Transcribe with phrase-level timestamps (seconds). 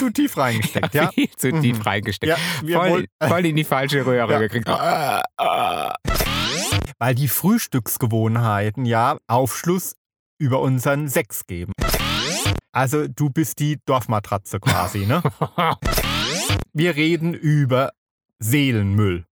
[0.00, 1.10] zu tief reingesteckt, ja?
[1.14, 1.82] Viel zu tief Mhm.
[1.82, 2.38] reingesteckt.
[2.62, 4.68] Ja, voll, voll in die falsche Röhre gekriegt.
[4.68, 5.94] Ah, ah.
[6.98, 9.94] Weil die Frühstücksgewohnheiten ja Aufschluss
[10.38, 11.72] über unseren Sex geben.
[12.72, 15.22] Also du bist die Dorfmatratze quasi, ne?
[16.72, 17.90] Wir reden über
[18.38, 19.24] Seelenmüll.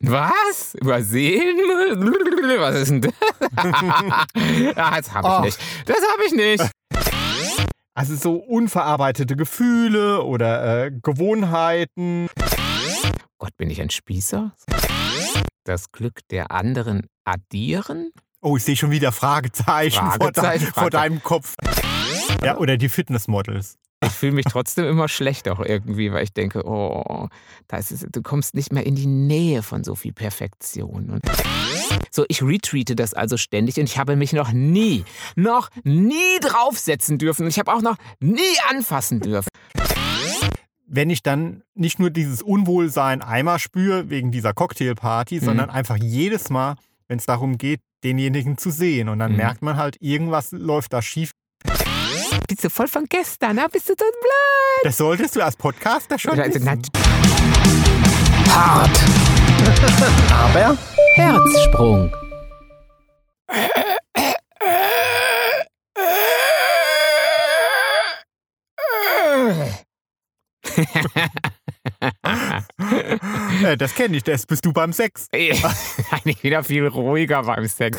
[0.00, 0.74] Was?
[0.74, 2.58] Über Seelenmüll?
[2.60, 3.12] Was ist denn das?
[4.76, 5.40] ah, das habe ich Oh.
[5.42, 5.58] nicht.
[5.86, 6.70] Das habe ich nicht.
[7.94, 12.28] Also so unverarbeitete Gefühle oder äh, Gewohnheiten.
[13.38, 14.52] Gott, bin ich ein Spießer?
[15.64, 18.10] Das Glück der anderen addieren?
[18.40, 21.54] Oh, ich sehe schon wieder Fragezeichen, vor, Fragezeichen, dein, vor deinem Kopf.
[22.42, 23.76] Ja, oder die Fitnessmodels.
[24.04, 27.28] Ich fühle mich trotzdem immer schlecht auch irgendwie, weil ich denke, oh,
[27.68, 31.10] da ist es, du kommst nicht mehr in die Nähe von so viel Perfektion.
[31.10, 31.22] Und
[32.14, 37.16] so, ich retweete das also ständig und ich habe mich noch nie, noch nie draufsetzen
[37.18, 37.44] dürfen.
[37.44, 39.48] Und ich habe auch noch nie anfassen dürfen.
[40.86, 45.44] Wenn ich dann nicht nur dieses Unwohlsein einmal spüre wegen dieser Cocktailparty, Mhm.
[45.44, 46.74] sondern einfach jedes Mal,
[47.08, 49.08] wenn es darum geht, denjenigen zu sehen.
[49.08, 49.38] Und dann Mhm.
[49.38, 51.30] merkt man halt, irgendwas läuft da schief.
[52.46, 53.66] Bist du voll von gestern, ne?
[53.72, 54.84] Bist du so blöd?
[54.84, 56.68] Das solltest du als Podcaster schon Also, wissen.
[58.50, 58.90] Hart.
[60.30, 60.76] Aber
[61.14, 62.10] Herzsprung.
[73.62, 75.28] Äh, das kenne ich, das bist du beim Sex.
[75.32, 77.98] Eigentlich wieder viel ruhiger beim Sex.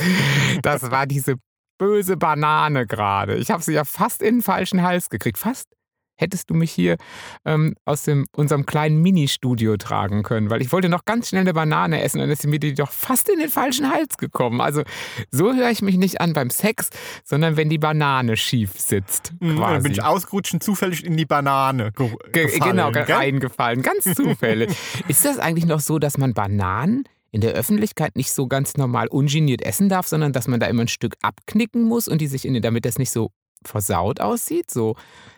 [0.62, 1.36] Das war diese
[1.78, 3.36] böse Banane gerade.
[3.36, 5.38] Ich habe sie ja fast in den falschen Hals gekriegt.
[5.38, 5.68] Fast
[6.16, 6.98] hättest du mich hier
[7.46, 11.54] ähm, aus dem, unserem kleinen Ministudio tragen können, weil ich wollte noch ganz schnell eine
[11.54, 14.62] Banane essen und dann ist mir die doch fast in den falschen Hals gekommen.
[14.62, 14.84] Also
[15.32, 16.90] so höre ich mich nicht an beim Sex,
[17.24, 19.34] sondern wenn die Banane schief sitzt.
[19.40, 22.72] Mhm, Dann bin ich ausgerutscht und zufällig in die Banane ge Ge gefallen.
[22.72, 23.04] genau, gell?
[23.04, 23.82] reingefallen.
[23.82, 24.72] Ganz zufällig.
[25.08, 29.08] Ist das eigentlich noch so, dass man Bananen in der Öffentlichkeit nicht so ganz normal
[29.08, 32.46] ungeniert essen darf, sondern dass man da immer ein Stück abknicken muss und die sich
[32.46, 33.32] in, damit das nicht so
[33.68, 34.72] versaut aussieht?
[34.72, 34.96] So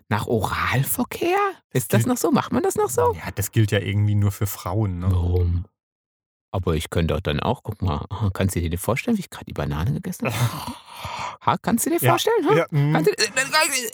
[0.09, 1.37] nach Oralverkehr?
[1.71, 2.31] Ist das noch so?
[2.31, 3.13] Macht man das noch so?
[3.13, 4.99] Ja, das gilt ja irgendwie nur für Frauen.
[4.99, 5.07] Ne?
[5.09, 5.65] Warum?
[6.51, 9.45] Aber ich könnte doch dann auch, guck mal, kannst du dir vorstellen, wie ich gerade
[9.45, 10.75] die Banane gegessen habe?
[11.45, 12.47] Ha, kannst du dir Ja, vorstellen?
[12.49, 12.55] Ha?
[12.55, 12.93] Ja, mhm.
[12.93, 13.91] Kannst du, dann gleich,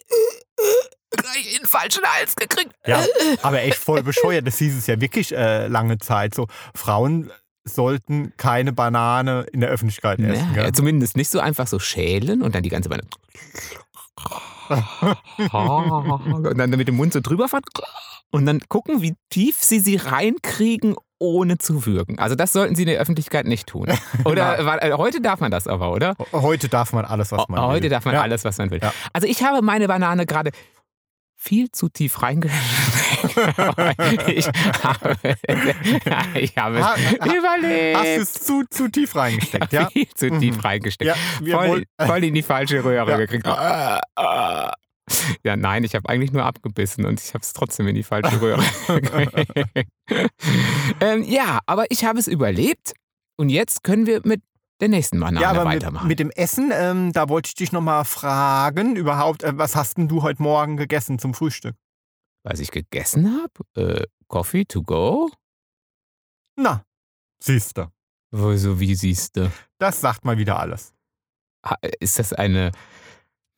[1.11, 2.71] gleich in den falschen Hals gekriegt.
[2.85, 3.03] ja,
[3.41, 4.45] aber echt voll bescheuert.
[4.45, 6.35] Das hieß es ja wirklich äh, lange Zeit.
[6.35, 7.31] So, Frauen
[7.63, 10.53] sollten keine Banane in der Öffentlichkeit essen.
[10.55, 13.09] Ja, ja, zumindest nicht so einfach so schälen und dann die ganze Banane.
[15.49, 17.63] Und dann mit dem Mund so drüber fahren
[18.31, 22.17] und dann gucken, wie tief sie sie reinkriegen, ohne zu würgen.
[22.17, 23.87] Also das sollten sie in der Öffentlichkeit nicht tun.
[24.25, 26.15] Oder war- äh, heute darf man das aber, oder?
[26.31, 27.67] Heute darf man alles, was man will.
[27.67, 28.21] Heute darf man ja.
[28.21, 28.79] alles, was man will.
[28.81, 28.91] Ja.
[29.13, 30.51] Also ich habe meine Banane gerade
[31.35, 32.61] viel zu tief reingeschickt.
[34.27, 34.47] Ich
[34.83, 35.17] habe,
[36.35, 37.97] ich habe Ha- es ha- überlebt.
[37.97, 39.89] Hast es zu, zu tief reingesteckt, ja?
[39.89, 40.61] Viel zu tief Mhm.
[40.61, 41.15] reingesteckt.
[41.41, 43.17] Ja, voll, voll in die falsche Röhre Ja.
[43.17, 43.45] gekriegt.
[43.47, 44.73] Ah, ah.
[45.43, 48.39] Ja, nein, ich habe eigentlich nur abgebissen und ich habe es trotzdem in die falsche
[48.41, 49.89] Röhre gekriegt.
[51.01, 52.93] ähm, Ja, aber ich habe es überlebt
[53.37, 54.41] und jetzt können wir mit
[54.79, 56.07] der nächsten Banane Ja, aber mit, weitermachen.
[56.07, 60.07] mit dem Essen, ähm, da wollte ich dich nochmal fragen, überhaupt, äh, was hast denn
[60.07, 61.75] du heute Morgen gegessen zum Frühstück?
[62.43, 63.99] Was ich gegessen habe?
[64.01, 65.29] Äh, Coffee to go?
[66.57, 66.83] Na,
[67.43, 67.91] siehste,
[68.31, 69.51] So, wie siehst du?
[69.77, 70.93] das sagt mal wieder alles.
[71.99, 72.71] Ist das eine...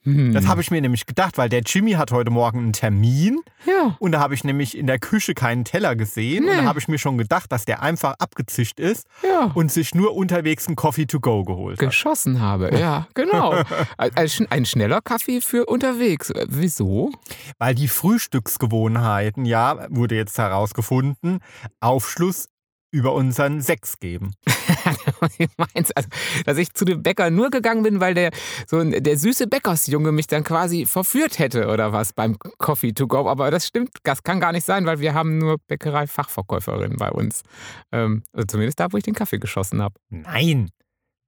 [0.03, 0.34] Hm.
[0.34, 3.96] Das habe ich mir nämlich gedacht, weil der Jimmy hat heute Morgen einen Termin Ja.
[4.00, 6.58] und da habe ich nämlich in der Küche keinen Teller gesehen und Nee.
[6.58, 9.52] da habe ich mir schon gedacht, dass der einfach abgezischt ist Ja.
[9.53, 11.88] und sich nur unterwegs einen Coffee to go geholt hat.
[11.90, 13.53] Geschossen habe, ja, genau.
[13.97, 16.30] Ein, ein schneller Kaffee für unterwegs.
[16.31, 17.12] Äh, Wieso?
[17.59, 21.40] Weil die Frühstücksgewohnheiten, ja, wurde jetzt herausgefunden,
[21.80, 22.47] Aufschluss
[22.91, 24.34] über unseren Sex geben.
[25.19, 26.09] Was du meinst, also,
[26.45, 28.31] dass ich zu dem Bäcker nur gegangen bin, weil der
[28.67, 33.07] so ein, der süße Bäckersjunge mich dann quasi verführt hätte oder was beim Coffee to
[33.07, 33.29] go.
[33.29, 37.43] Aber das stimmt, das kann gar nicht sein, weil wir haben nur Bäckerei-Fachverkäuferinnen bei uns.
[37.91, 39.96] Ähm, also zumindest da, wo ich den Kaffee geschossen habe.
[40.09, 40.69] Nein,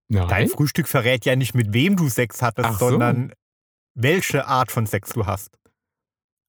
[0.08, 0.28] Nein.
[0.28, 2.90] dein Frühstück verrät ja nicht, mit wem du Sex hattest, Ach so.
[2.90, 3.34] sondern
[3.96, 5.58] welche Art von Sex du hast.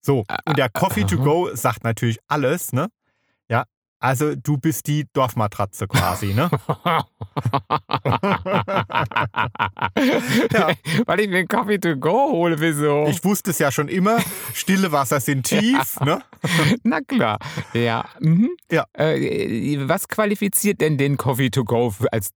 [0.05, 2.89] So, und der Coffee to go sagt natürlich alles, ne?
[4.07, 6.49] Also du bist die Dorfmatratze quasi, ne?
[10.53, 10.69] Ja.
[11.07, 13.07] Weil ich mir einen Coffee to go hole, wieso?
[13.09, 14.19] Ich wusste es ja schon immer,
[14.55, 16.23] stille Wasser sind tief, ne?
[16.83, 17.39] Na klar.
[17.73, 18.05] Ja.
[18.21, 18.51] Mhm.
[18.71, 18.85] Ja.
[18.93, 22.31] Äh, was qualifiziert denn den Coffee to go als,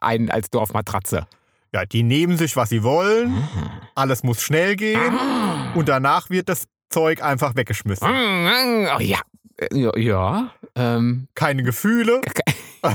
[0.00, 1.26] ein, als Dorfmatratze?
[1.72, 3.48] Ja, die nehmen sich, was sie wollen,
[3.94, 5.72] alles muss schnell gehen Ah.
[5.74, 8.06] und danach wird das Zeug einfach weggeschmissen.
[8.08, 9.20] Oh ja.
[9.56, 10.50] Äh, Ja, ja.
[10.76, 11.28] Ähm.
[11.34, 12.20] Keine Gefühle.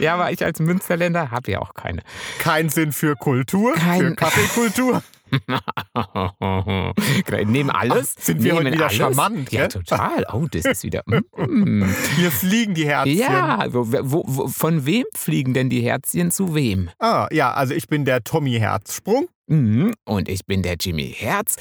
[0.00, 2.02] ja, aber ich als Münsterländer habe ja auch keine.
[2.38, 5.02] Kein Sinn für Kultur, Kein- für Kaffeekultur.
[7.26, 8.14] Genau, Nehmen alles.
[8.18, 8.96] Ach, sind wir heute wieder alles.
[8.96, 9.68] charmant, Ja, gell?
[9.68, 10.26] total.
[10.32, 11.02] Oh, das ist wieder.
[11.36, 11.84] Mm.
[12.16, 13.18] Hier fliegen die Herzchen.
[13.18, 16.90] Ja, wo, wo, wo, von wem fliegen denn die Herzchen zu wem?
[16.98, 19.28] Ah, ja, also ich bin der Tommy Herzsprung.
[19.46, 19.92] Mhm.
[20.04, 21.56] Und ich bin der Jimmy Herz.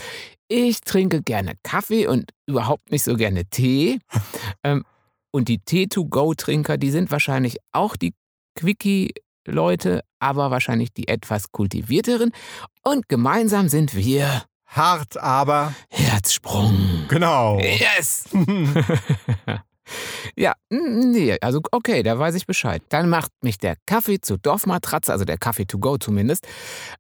[0.48, 4.00] Ich trinke gerne Kaffee und überhaupt nicht so gerne Tee.
[4.64, 4.84] ähm,
[5.32, 8.14] und die Tee-to-Go-Trinker, die sind wahrscheinlich auch die
[9.44, 12.32] Quickie-Leute, aber wahrscheinlich die etwas kultivierteren.
[12.84, 17.06] Und gemeinsam sind wir Hart, aber Herzsprung.
[17.08, 17.60] genau.
[17.60, 18.26] Yes!
[20.38, 22.82] Ja, nee, also okay, da weiß ich Bescheid.
[22.88, 26.48] Dann macht mich der Kaffee zur Dorfmatratze, also der Kaffee to go zumindest.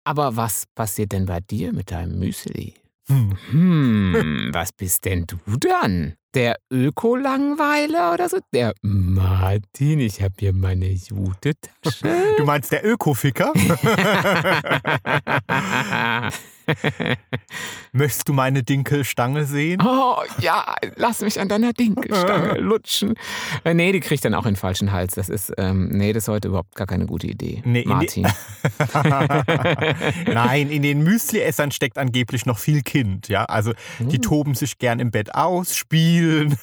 [0.03, 2.73] Aber was passiert denn bei dir mit deinem Müsli?
[3.09, 3.37] Hm.
[3.51, 6.15] Hm, was bist denn du dann?
[6.33, 8.39] Der Öko-Langweiler oder so?
[8.53, 12.35] Der Martin, ich hab hier meine Jute-Tasche.
[12.37, 13.51] Du meinst der Ökoficker?
[17.91, 19.81] Möchtest du meine Dinkelstange sehen?
[19.85, 23.13] Oh, ja, lass mich an deiner Dinkelstange lutschen.
[23.63, 25.15] Äh, nee, die kriegt dann auch den falschen Hals.
[25.15, 27.61] Das ist, ähm, nee, das ist heute überhaupt gar keine gute Idee.
[27.65, 28.27] Nee, in Martin.
[30.33, 33.27] Nein, in den Müsli-Essern steckt angeblich noch viel Kind.
[33.27, 34.21] Ja, also die Hm.
[34.21, 36.57] toben sich gern im Bett aus, spielen.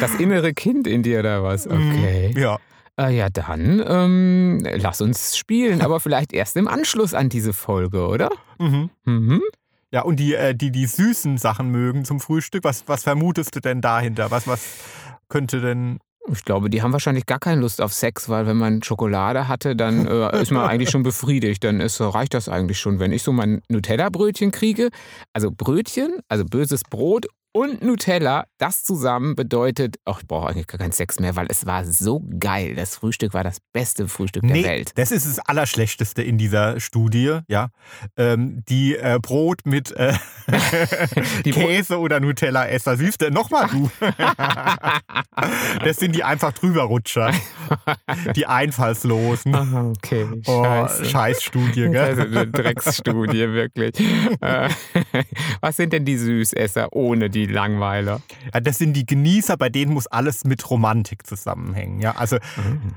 [0.00, 1.66] Das innere Kind in dir oder was?
[1.66, 2.32] Okay.
[2.36, 2.58] Ja.
[2.98, 8.06] Äh, ja, dann ähm, lass uns spielen, aber vielleicht erst im Anschluss an diese Folge,
[8.06, 8.30] oder?
[8.58, 8.90] Mhm.
[9.04, 9.42] Mhm.
[9.90, 13.60] Ja, und die, äh, die die süßen Sachen mögen zum Frühstück, was, was vermutest du
[13.60, 14.30] denn dahinter?
[14.30, 14.64] Was, was
[15.28, 15.98] könnte denn.
[16.32, 19.76] Ich glaube, die haben wahrscheinlich gar keine Lust auf Sex, weil wenn man Schokolade hatte,
[19.76, 21.62] dann äh, ist man eigentlich schon befriedigt.
[21.62, 22.98] Dann ist, reicht das eigentlich schon.
[22.98, 24.88] Wenn ich so mein Nutella-Brötchen kriege,
[25.34, 30.78] also Brötchen, also böses Brot und Nutella, das zusammen bedeutet, ach, ich brauche eigentlich gar
[30.78, 32.74] keinen Sex mehr, weil es war so geil.
[32.74, 34.90] Das Frühstück war das beste Frühstück der Welt.
[34.96, 37.68] das ist das Allerschlechteste in dieser Studie, ja.
[38.16, 40.14] Ähm, die äh, Brot mit äh,
[41.44, 42.96] Käse oder Nutella-Esser.
[42.96, 43.88] Siehst du, nochmal du.
[45.84, 47.30] das sind die einfach drüberrutscher.
[48.34, 49.54] Die Einfallslosen.
[49.54, 51.04] Ah, okay, Oh, scheiße.
[51.04, 52.38] Scheißstudie, Das ist gell?
[52.38, 53.94] eine Drecksstudie, wirklich.
[54.40, 54.68] Äh,
[55.60, 58.20] Was sind denn die Süßesser ohne die Langweiler?
[58.52, 62.00] Ja, das sind die Genießer, bei denen muss alles mit Romantik zusammenhängen.
[62.00, 62.38] Ja, also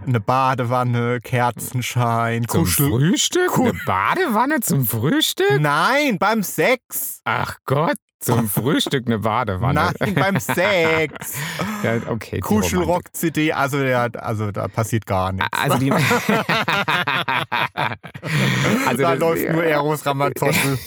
[0.06, 2.90] eine Badewanne, Kerzenschein, Zum Kuschel.
[2.90, 3.48] Frühstück?
[3.52, 5.60] Ku- Eine Badewanne zum Frühstück?
[5.60, 7.22] Nein, beim Sex.
[7.26, 9.92] Ach Gott, zum Frühstück eine Badewanne.
[10.00, 11.36] Nein, beim Sex.
[11.84, 12.38] Ja, okay.
[12.38, 12.42] die.
[12.42, 15.48] Kuschelrock-CD, also, ja, also da passiert gar nichts.
[15.52, 15.92] Also die.
[18.88, 20.78] also da läuft nur Eros Ramazzotti.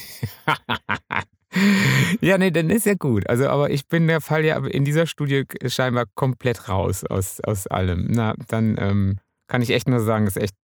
[2.21, 3.29] Ja, nee, dann ist ja gut.
[3.29, 7.67] Also, aber ich bin der Fall ja in dieser Studie scheinbar komplett raus aus, aus
[7.67, 8.07] allem.
[8.11, 9.19] Na, dann ähm,
[9.49, 10.55] kann ich echt nur sagen, ist echt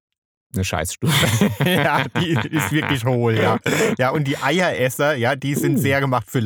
[0.55, 1.13] eine Scheißstudie.
[1.65, 3.59] ja, die ist wirklich hohl, ja.
[3.99, 5.81] Ja, und die Eieresser, ja, die sind Uh.
[5.81, 6.41] sehr gemacht für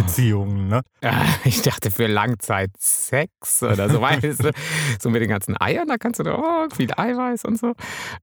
[0.00, 0.82] Langzeitbeziehungen, ne?
[1.44, 4.50] Ich dachte für Langzeitsex oder so, weißt du,
[5.00, 7.72] so mit den ganzen Eiern, da kannst du doch oh, viel Eiweiß und so.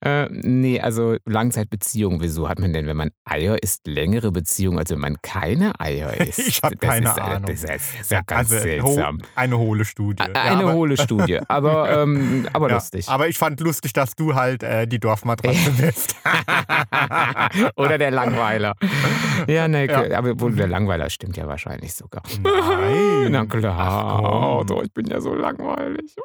[0.02, 4.92] Äh, nee, also Langzeitbeziehung, wieso hat man denn, wenn man Eier isst, längere Beziehung, als
[4.92, 6.40] wenn man keine Eier isst?
[6.48, 7.46] Ich hab Das keine ist, äh, Ahnung.
[7.48, 9.20] Das ist, das ist ja ganz also, seltsam.
[9.36, 10.24] eine hohle Studie.
[10.24, 13.08] Ja, Eine aber- hohle Studie, aber, ähm, aber Ja, lustig.
[13.10, 16.16] aber ich fand lustig, dass du halt äh, die Dorfmatratze bist.
[17.78, 18.76] Oder der Langweiler.
[19.48, 20.18] Ja, ne, Ja.
[20.18, 22.24] aber wohl der Langweiler stimmt ja wahrscheinlich sogar.
[22.44, 23.32] Nein.
[23.32, 24.22] Na klar.
[24.22, 24.68] komm.
[24.68, 26.16] doch, ich bin ja so langweilig.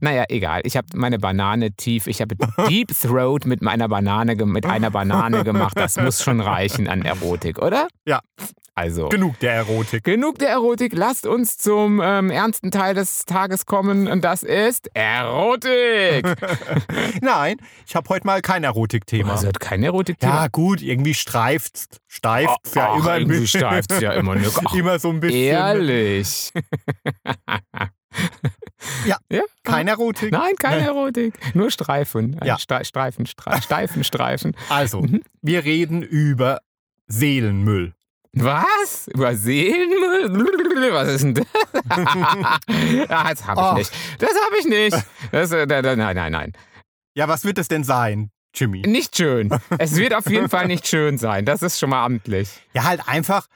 [0.00, 0.62] Naja, egal.
[0.64, 2.34] Ich habe meine Banane tief, ich habe
[2.68, 5.76] Deep Throat mit meiner Banane, mit einer Banane gemacht.
[5.76, 7.88] Das muss schon reichen an Erotik, oder?
[8.06, 8.20] Ja.
[8.74, 9.10] Also.
[9.10, 10.02] Genug der Erotik.
[10.04, 14.88] Genug der Erotik, lasst uns zum ähm, ernsten Teil des Tages kommen und das ist
[14.94, 16.24] Erotik.
[17.20, 19.32] Nein, ich habe heute mal kein Erotikthema.
[19.32, 20.34] Also hat kein Erotikthema.
[20.44, 23.60] Ja, gut, irgendwie streift streift ja Ach, immer ein irgendwie bisschen.
[23.60, 24.48] streift's ja immer, ne?
[24.64, 25.38] Ach, immer so ein bisschen.
[25.40, 26.52] Ehrlich.
[29.06, 29.42] Ja, ja?
[29.62, 30.32] Kein Erotik.
[30.32, 31.34] Nein, keine Erotik.
[31.54, 32.38] Nur Streifen.
[32.44, 32.58] Ja.
[32.58, 34.54] Stre Streifen, Stre Steifen, Streifen.
[34.68, 35.22] Also, Mhm.
[35.40, 36.58] wir reden über
[37.06, 37.94] Seelenmüll.
[38.34, 39.08] Was?
[39.08, 40.92] Über Seelenmüll?
[40.92, 41.46] Was ist denn das?
[43.08, 43.76] ah, das habe ich Och.
[43.76, 43.92] nicht.
[44.18, 45.06] Das habe ich nicht.
[45.30, 46.52] Das, äh, da, da, nein, nein, nein.
[47.14, 48.80] Ja, was wird es denn sein, Jimmy?
[48.86, 49.50] Nicht schön.
[49.78, 51.44] Es wird auf jeden Fall nicht schön sein.
[51.44, 52.48] Das ist schon mal amtlich.
[52.72, 53.46] Ja, halt einfach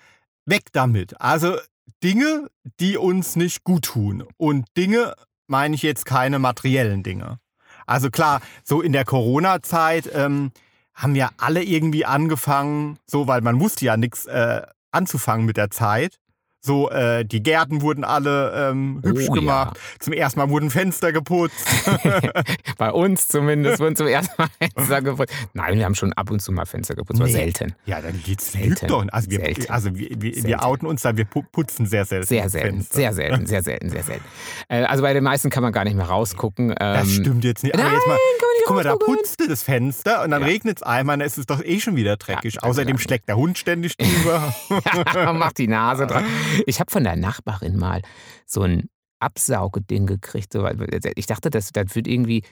[0.45, 1.18] weg damit.
[1.21, 1.56] Also
[2.02, 2.49] Dinge,
[2.80, 4.25] die uns nicht gut tun.
[4.37, 5.14] Und Dinge
[5.47, 7.38] meine ich jetzt keine materiellen Dinge.
[7.87, 10.52] Also klar, so in der Corona-Zeit ähm,
[10.97, 15.71] haben ja alle irgendwie angefangen, so, weil man wusste ja nichts äh, anzufangen mit der
[15.71, 16.19] Zeit.
[16.66, 19.78] So, äh, die Gärten wurden alle ähm, hübsch Oh, gemacht.
[20.00, 21.54] Zum ersten Mal wurden Fenster geputzt.
[22.78, 25.32] Bei uns zumindest wurden zum ersten Mal Fenster geputzt.
[25.54, 27.35] Nein, wir haben schon ab und zu mal Fenster geputzt, aber Nee.
[27.37, 27.75] selten.
[27.87, 28.88] ja, dann geht's Selten.
[28.88, 29.04] doch.
[29.12, 29.70] Also wir, Selten.
[29.70, 30.54] also wir, wir, wir Selten.
[30.61, 32.26] outen uns da, wir pu- putzen sehr selten.
[32.26, 32.96] Sehr selten, Fenster.
[32.96, 34.25] sehr selten, sehr selten, sehr selten.
[34.68, 36.75] Äh, also bei den meisten kann man gar nicht mehr rausgucken.
[36.76, 37.75] Das Ähm, stimmt jetzt nicht.
[37.75, 40.42] Aber nein, jetzt mal, kann man nicht guck mal, da putzte das Fenster und dann
[40.42, 40.49] Ja.
[40.49, 42.54] regnet es einmal, dann ist es doch eh schon wieder dreckig.
[42.54, 44.52] Ja, Außerdem das- schlägt der Hund ständig drüber.
[45.35, 46.25] macht die Nase dran.
[46.67, 48.03] Ich habe von der Nachbarin mal
[48.47, 48.89] so ein
[49.21, 50.53] Absaugeding gekriegt.
[50.53, 50.77] So, weil
[51.17, 52.43] ich dachte, das, das wird irgendwie,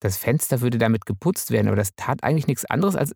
[0.00, 3.12] das Fenster würde damit geputzt werden, aber das tat eigentlich nichts anderes als,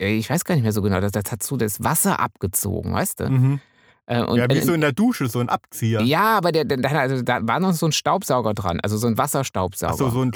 [0.00, 2.92] äh, ich weiß gar nicht mehr so genau, das, das hat so das Wasser abgezogen,
[2.92, 3.30] weißt du?
[3.30, 3.60] mhm.
[4.06, 6.00] Äh, und- Ja, wie äh, so in der Dusche, so ein Abzieher.
[6.00, 9.18] ja, aber der, der, also da war noch so ein Staubsauger dran, also so ein
[9.18, 9.92] Wasserstaubsauger.
[9.92, 10.32] Ach so, so ein,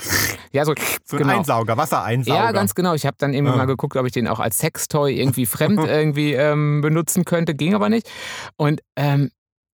[0.53, 0.75] ja, so,
[1.07, 1.39] so ein genau.
[1.39, 2.39] Einsauger, Wassereinsauger.
[2.39, 2.93] Ja, ganz genau.
[2.93, 3.59] Ich habe dann irgendwann Ah.
[3.63, 7.55] mal geguckt, ob ich den auch als Sextoy irgendwie fremd irgendwie ähm, benutzen könnte.
[7.55, 8.11] Ging aber nicht.
[8.59, 9.31] Und ähm,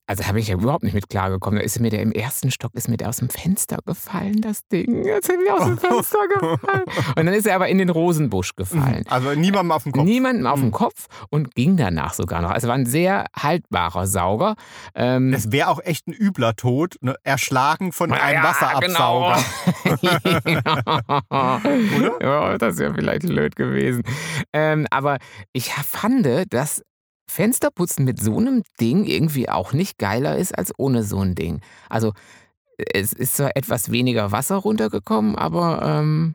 [0.09, 1.59] also habe ich ja überhaupt nicht mit klargekommen.
[1.61, 4.67] Da ist mir der im ersten Stock ist mir der aus dem Fenster gefallen, das
[4.67, 5.05] Ding.
[5.05, 6.85] Jetzt ist mir aus dem Fenster gefallen.
[7.17, 9.05] Und dann ist er aber in den Rosenbusch gefallen.
[9.09, 10.05] Also niemandem auf den Kopf.
[10.05, 10.63] Niemandem auf Mhm.
[10.63, 12.51] den Kopf und ging danach sogar noch.
[12.51, 14.55] Also war ein sehr haltbarer Sauger.
[14.95, 17.15] Ähm, Das wäre auch echt ein übler Tod, ne?
[17.23, 19.37] erschlagen von einem ja, Wasserabsauger.
[20.45, 20.89] Genau.
[22.21, 24.03] Ja, das wäre vielleicht blöd gewesen.
[24.53, 25.19] Ähm, aber
[25.53, 26.83] ich fand, dass
[27.29, 31.61] Fensterputzen mit so einem Ding irgendwie auch nicht geiler ist als ohne so ein Ding.
[31.89, 32.13] Also
[32.77, 36.35] es ist zwar etwas weniger Wasser runtergekommen, aber ähm,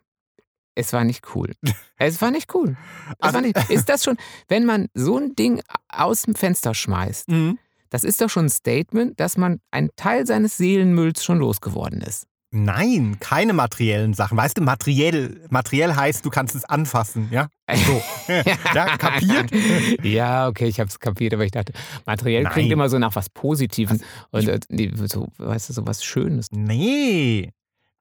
[0.76, 1.52] es war nicht cool.
[1.98, 2.76] Es war nicht cool.
[3.12, 4.18] Es Also- war nicht, ist das schon,
[4.50, 7.58] wenn man so ein Ding aus dem Fenster schmeißt, Mhm.
[7.90, 12.26] das ist doch schon ein Statement, dass man einen Teil seines Seelenmülls schon losgeworden ist.
[12.56, 14.38] Nein, keine materiellen Sachen.
[14.38, 17.48] Weißt du, materiell, materiell heißt, du kannst es anfassen, ja?
[17.74, 18.02] So.
[18.76, 19.50] ja, kapiert?
[20.04, 21.74] Ja, okay, ich habe es kapiert, aber ich dachte,
[22.06, 22.74] materiell klingt Nein.
[22.74, 26.52] immer so nach was Positivem und äh, nee, so, weißt du, so was Schönes.
[26.52, 27.50] Nee.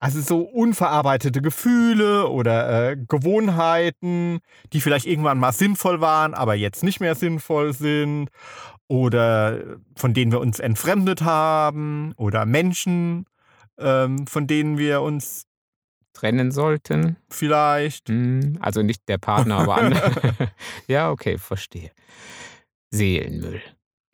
[0.01, 4.41] Also so unverarbeitete Gefühle oder äh, Gewohnheiten,
[4.73, 8.29] die vielleicht irgendwann mal sinnvoll waren, aber jetzt nicht mehr sinnvoll sind.
[8.89, 12.13] Oder von denen wir uns entfremdet haben.
[12.17, 13.27] Oder Menschen,
[13.83, 15.47] ähm, von denen wir uns
[16.15, 17.17] Trennen sollten.
[17.31, 18.09] vielleicht.
[18.09, 20.13] Hm, also nicht der Partner, aber andere.
[20.87, 21.91] ja, okay, verstehe.
[22.91, 23.63] Seelenmüll.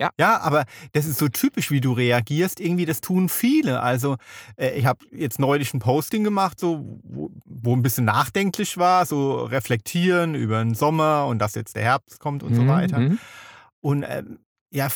[0.01, 2.61] Ja, aber das ist so typisch, wie du reagierst.
[2.61, 3.81] Irgendwie, das tun viele.
[3.83, 4.17] Also,
[4.57, 9.07] äh, ich habe jetzt neulich ein Posting gemacht, so, wo, wo ein bisschen nachdenklich war,
[9.07, 13.01] so reflektieren über den Sommer und dass jetzt der Herbst kommt und so Mhm, weiter.
[13.01, 13.19] mhm.
[13.81, 14.39] Und ähm,
[14.71, 14.87] ja,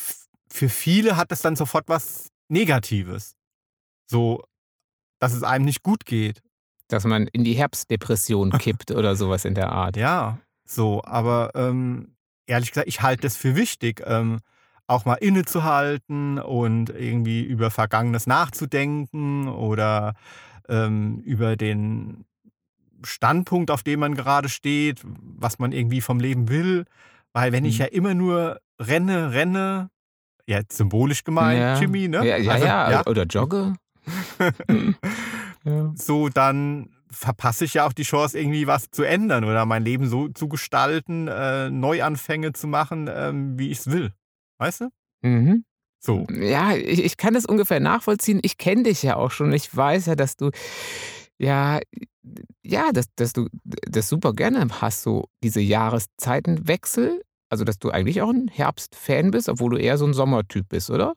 [0.49, 3.35] für viele hat das dann sofort was Negatives.
[4.07, 4.45] So,
[5.23, 6.43] dass es einem nicht gut geht.
[6.89, 9.97] Dass man in die Herbstdepression kippt oder sowas in der Art.
[9.97, 14.41] Ja, so, aber ähm, ehrlich gesagt, ich halte das für wichtig, ähm,
[14.89, 20.15] auch mal innezuhalten und irgendwie über Vergangenes nachzudenken oder
[20.69, 22.25] ähm, über den
[23.05, 26.85] Standpunkt, auf dem man gerade steht, was man irgendwie vom Leben will.
[27.33, 27.81] Weil wenn ich Mhm.
[27.85, 29.89] ja immer nur renne, renne,
[30.47, 31.79] ja, symbolisch gemeint, ja.
[31.81, 32.27] Jimmy, ne?
[32.27, 33.75] Ja, ja, Also, ja, oder jogge.
[35.65, 35.93] ja.
[35.95, 40.09] so dann verpasse ich ja auch die Chance, irgendwie was zu ändern oder mein Leben
[40.09, 44.13] so zu gestalten, äh, Neuanfänge zu machen, ähm, wie ich es will.
[44.59, 44.89] Weißt du?
[45.23, 45.65] Mhm.
[46.01, 46.27] So.
[46.31, 48.41] Ja, ich, ich kann das ungefähr nachvollziehen.
[48.43, 49.53] Ich kenne dich ja auch schon.
[49.53, 50.51] Ich weiß ja, dass du
[51.43, 51.81] ja,
[52.63, 57.21] ja, dass, dass du das super gerne hast, so diese Jahreszeitenwechsel.
[57.49, 60.89] Also, dass du eigentlich auch ein Herbstfan bist, obwohl du eher so ein Sommertyp bist,
[60.89, 61.15] oder?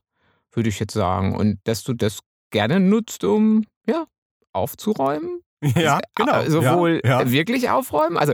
[0.52, 1.36] Würde ich jetzt sagen.
[1.36, 2.22] Und dass du das
[2.56, 4.06] gerne nutzt, um ja,
[4.54, 5.42] aufzuräumen.
[5.76, 6.42] Ja, genau.
[6.44, 7.32] Äh, Sowohl ja, ja.
[7.32, 8.18] wirklich aufräumen.
[8.18, 8.34] Also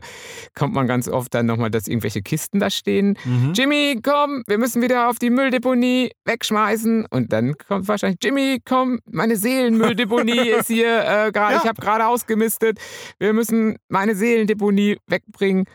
[0.54, 3.18] kommt man ganz oft dann nochmal, dass irgendwelche Kisten da stehen.
[3.24, 3.54] Mhm.
[3.56, 7.06] Jimmy, komm, wir müssen wieder auf die Mülldeponie wegschmeißen.
[7.10, 11.58] Und dann kommt wahrscheinlich, Jimmy, komm, meine Seelenmülldeponie ist hier, äh, grad, Ja.
[11.62, 12.80] ich habe gerade ausgemistet.
[13.18, 15.66] Wir müssen meine Seelendeponie wegbringen.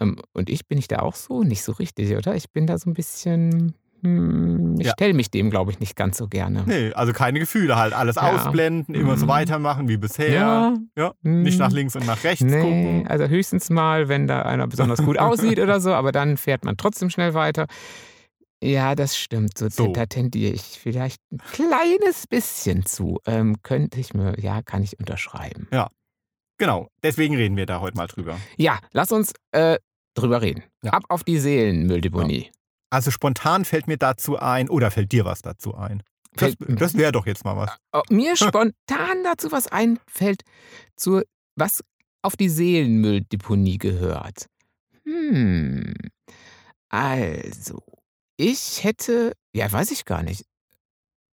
[0.00, 1.44] Ähm, und ich bin ich da auch so?
[1.44, 2.34] Nicht so richtig, oder?
[2.34, 4.92] Ich bin da so ein bisschen, hm, ich Ja.
[4.92, 6.64] stelle mich dem, glaube ich, nicht ganz so gerne.
[6.66, 7.92] Nee, also keine Gefühle halt.
[7.92, 8.32] Alles Ja.
[8.32, 9.30] ausblenden, immer so Mhm.
[9.30, 10.30] weitermachen wie bisher.
[10.30, 10.74] Ja.
[10.96, 11.12] Ja.
[11.22, 13.06] Nicht nach links und nach rechts Nee, gucken.
[13.08, 15.18] also höchstens mal, wenn da einer besonders gut
[15.54, 17.66] aussieht oder so, aber dann fährt man trotzdem schnell weiter.
[18.62, 19.56] Ja, das stimmt.
[19.56, 19.86] So, So.
[19.92, 23.18] Da tendiere ich vielleicht ein kleines bisschen zu.
[23.26, 25.66] Ähm, könnte ich mir, ja, kann ich unterschreiben.
[26.58, 28.36] Genau, deswegen reden wir da heute mal drüber.
[28.58, 29.78] Ja, lass uns äh,
[30.14, 30.62] drüber reden.
[30.82, 30.92] Ja.
[30.92, 32.50] Ab auf die Seelenmülldeponie.
[32.90, 36.02] Also spontan fällt mir dazu ein, oder fällt dir was dazu ein?
[36.34, 37.76] Das, das wäre doch jetzt mal was.
[38.10, 40.42] Mir spontan dazu was einfällt,
[40.96, 41.22] zu,
[41.56, 41.82] was
[42.22, 44.46] auf die Seelenmülldeponie gehört.
[45.04, 45.94] Hm.
[46.88, 47.82] Also,
[48.36, 50.44] ich hätte, ja, weiß ich gar nicht.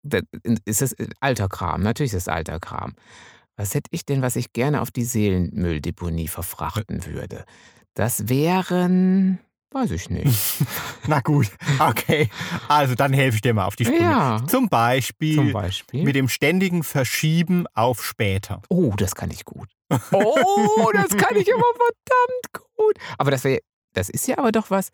[0.04, 0.20] Da
[0.66, 2.94] ist das äh, alter Kram, natürlich ist das alter Kram.
[3.56, 7.46] Was hätte ich denn, was ich gerne auf die Seelenmülldeponie verfrachten würde?
[7.94, 9.40] Das wären,
[9.74, 10.38] weiß ich nicht.
[11.08, 11.50] Na gut,
[11.80, 12.30] okay.
[12.68, 14.02] Also dann helfe ich dir mal auf die Sprünge.
[14.02, 16.04] Ja, Zum Beispiel zum Beispiel.
[16.04, 18.62] mit dem ständigen Verschieben auf später.
[18.70, 19.70] Oh, das kann ich gut.
[20.12, 22.96] Oh, das kann ich aber verdammt gut.
[23.18, 23.60] Aber das wäre,
[23.94, 24.90] das ist ja aber doch was,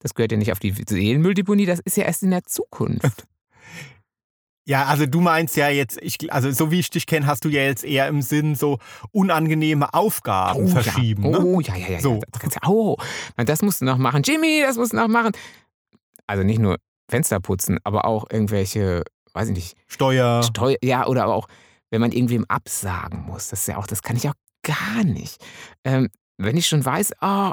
[0.00, 3.26] das gehört ja nicht auf die Seelenmülldeponie, das ist ja erst in der Zukunft.
[4.68, 7.48] Ja, also du meinst ja jetzt, ich, also so wie ich dich kenne, hast du
[7.48, 8.78] ja jetzt eher im Sinn so
[9.12, 11.24] unangenehme Aufgaben verschieben.
[11.24, 11.30] ja.
[11.30, 11.40] Ne?
[11.40, 12.00] Oh, ja, ja, ja.
[12.00, 12.20] So.
[12.42, 12.68] ja.
[12.68, 12.96] Oh,
[13.36, 14.22] das musst du noch machen.
[14.22, 15.32] Jimmy, das musst du noch machen.
[16.26, 16.76] Also nicht nur
[17.08, 20.42] Fenster putzen, aber auch irgendwelche, weiß ich nicht, Steuer.
[20.42, 21.48] Steu ja, oder aber auch,
[21.88, 23.48] wenn man irgendwem absagen muss.
[23.48, 25.42] Das ist ja auch, das kann ich auch gar nicht.
[25.82, 27.52] Ähm, wenn ich schon weiß, oh,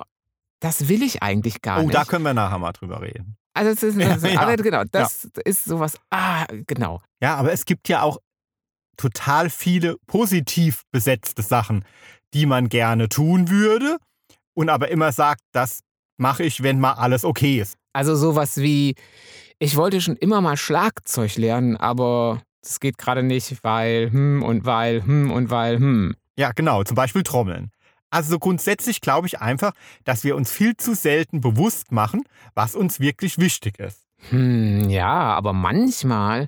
[0.59, 1.95] das will ich eigentlich gar Oh, nicht.
[1.95, 3.37] da können wir nachher mal drüber reden.
[3.55, 7.01] Also das ist, das Ja, aber genau, das ist sowas, ah, genau.
[7.21, 8.19] Ja, aber es gibt ja auch
[8.97, 11.83] total viele positiv besetzte Sachen,
[12.33, 13.97] die man gerne tun würde
[14.53, 15.79] und aber immer sagt, das
[16.17, 17.77] mache ich, wenn mal alles okay ist.
[17.93, 18.95] Also sowas wie,
[19.59, 24.65] ich wollte schon immer mal Schlagzeug lernen, aber das geht gerade nicht, weil, hm und
[24.65, 26.15] weil, hm und weil, hm.
[26.37, 27.71] Ja, genau, zum Beispiel Trommeln.
[28.09, 32.75] Also so grundsätzlich glaube ich einfach, dass wir uns viel zu selten bewusst machen, was
[32.75, 34.05] uns wirklich wichtig ist.
[34.29, 36.47] Hm, ja, aber manchmal,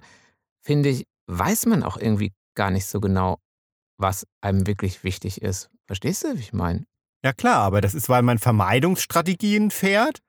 [0.64, 3.40] finde ich, weiß man auch irgendwie gar nicht so genau,
[3.98, 5.70] was einem wirklich wichtig ist.
[5.86, 6.86] Verstehst du, wie ich meine?
[7.24, 10.20] Ja klar, aber das ist, weil man Vermeidungsstrategien fährt,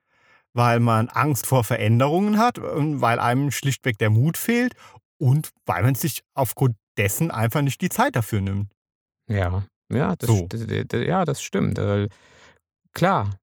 [0.53, 4.73] weil man Angst vor Veränderungen hat und weil einem schlichtweg der Mut fehlt
[5.17, 8.71] und weil man sich aufgrund dessen einfach nicht die Zeit dafür nimmt.
[9.27, 10.47] Ja, ja, das, So.
[10.93, 11.77] ja, das stimmt.
[11.77, 12.09] Weil,
[12.93, 13.37] klar,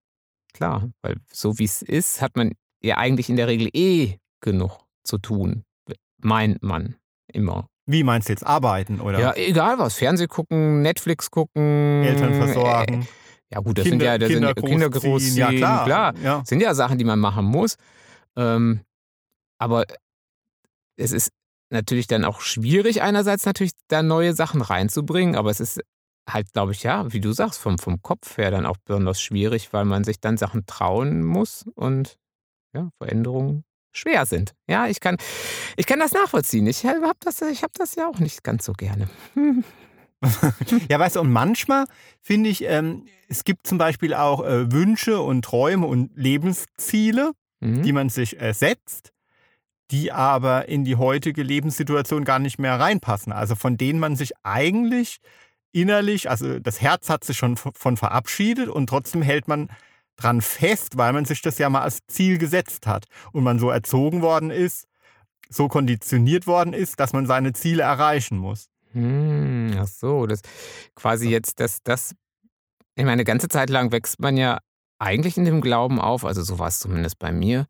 [0.52, 4.78] klar, weil so wie es ist, hat man ja eigentlich in der Regel eh genug
[5.02, 5.64] zu tun,
[6.18, 6.96] meint man
[7.32, 7.68] immer.
[7.86, 12.36] Wie meinst du jetzt arbeiten oder Ja, egal was, Fernseh gucken, Netflix gucken, Eltern Äh,
[12.36, 13.06] versorgen,
[13.52, 15.12] ja gut, das Kinder, sind ja das Kinder, sind Kinder großziehen?
[15.12, 16.14] großziehen, Ja klar, klar.
[16.22, 16.42] Ja.
[16.44, 17.76] sind ja Sachen, die man machen muss.
[18.36, 18.80] Ähm,
[19.58, 19.84] aber
[20.96, 21.30] es ist
[21.70, 25.80] natürlich dann auch schwierig, einerseits natürlich da neue Sachen reinzubringen, aber es ist
[26.28, 29.72] halt, glaube ich, ja, wie du sagst, vom, vom Kopf her dann auch besonders schwierig,
[29.72, 32.18] weil man sich dann Sachen trauen muss und
[32.74, 34.54] ja, Veränderungen schwer sind.
[34.68, 35.16] Ja, ich kann,
[35.76, 36.66] ich kann das nachvollziehen.
[36.66, 39.08] Ich habe das, ich hab das ja auch nicht ganz so gerne.
[39.34, 39.64] Hm.
[40.90, 41.84] Ja, weißt du, und manchmal
[42.22, 47.82] finde ich, ähm, es gibt zum Beispiel auch äh, Wünsche und Träume und Lebensziele, Mhm.
[47.82, 49.12] die man sich äh, setzt,
[49.90, 53.32] die aber in die heutige Lebenssituation gar nicht mehr reinpassen.
[53.32, 55.18] Also von denen man sich eigentlich
[55.72, 59.68] innerlich, also das Herz hat sich schon von verabschiedet und trotzdem hält man
[60.16, 63.70] dran fest, weil man sich das ja mal als Ziel gesetzt hat und man so
[63.70, 64.86] erzogen worden ist,
[65.48, 68.66] so konditioniert worden ist, dass man seine Ziele erreichen muss.
[68.92, 70.40] Hm, ach so, das
[70.94, 72.14] quasi jetzt, dass das,
[72.94, 74.58] ich meine, eine ganze Zeit lang wächst man ja
[74.98, 77.66] eigentlich in dem Glauben auf, also so war es zumindest bei mir,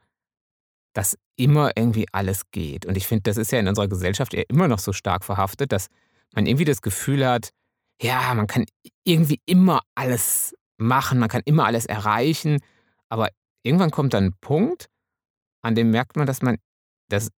[0.93, 2.87] dass immer irgendwie alles geht.
[2.87, 5.73] Und ich finde, das ist ja in unserer Gesellschaft ja immer noch so stark verhaftet,
[5.73, 5.89] dass
[6.35, 7.51] man irgendwie das Gefühl hat,
[8.03, 8.65] ja, man kann
[9.05, 12.59] irgendwie immer alles machen, man kann immer alles erreichen,
[13.09, 13.29] aber
[13.63, 14.89] irgendwann kommt dann ein Punkt,
[15.63, 16.59] an dem merkt man, dass man,
[17.09, 17.31] dass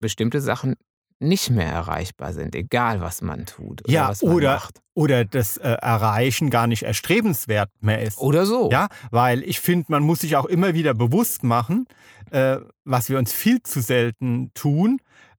[0.00, 0.74] bestimmte Sachen
[1.18, 4.80] nicht mehr erreichbar sind, egal was man tut oder Ja, was man oder- macht.
[4.94, 8.16] Oder das äh, Erreichen gar nicht erstrebenswert mehr ist.
[8.18, 8.70] Oder so.
[8.70, 11.86] Ja, weil ich finde, man muss sich auch immer wieder bewusst machen,
[12.30, 14.98] äh, was wir uns viel zu selten tun,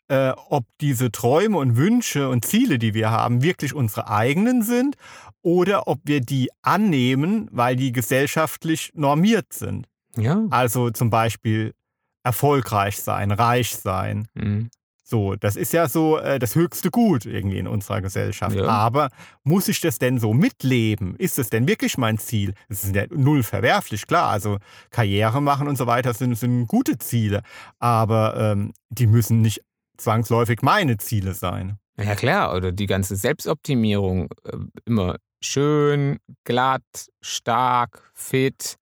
[0.10, 4.96] äh, ob diese Träume und Wünsche und Ziele, die wir haben, wirklich unsere eigenen sind
[5.41, 9.88] oder ob wir die annehmen, weil die gesellschaftlich normiert sind.
[10.15, 10.43] Ja.
[10.50, 11.74] Also zum Beispiel
[12.24, 14.28] erfolgreich sein, reich sein.
[14.34, 14.70] Mhm.
[15.10, 18.58] So, das ist ja so äh, das höchste Gut irgendwie in unserer Gesellschaft.
[18.58, 18.65] Ja.
[18.65, 19.10] Aber
[19.46, 21.15] muss ich das denn so mitleben?
[21.15, 22.54] Ist das denn wirklich mein Ziel?
[22.67, 24.30] Es ist ja null verwerflich, klar.
[24.30, 24.58] Also
[24.89, 27.41] Karriere machen und so weiter sind, sind gute Ziele.
[27.80, 29.63] Aber ähm, die müssen nicht
[29.98, 31.80] zwangsläufig meine Ziele sein.
[32.00, 36.84] Ja klar, oder die ganze Selbstoptimierung, äh, immer schön, glatt,
[37.22, 38.78] stark, fit.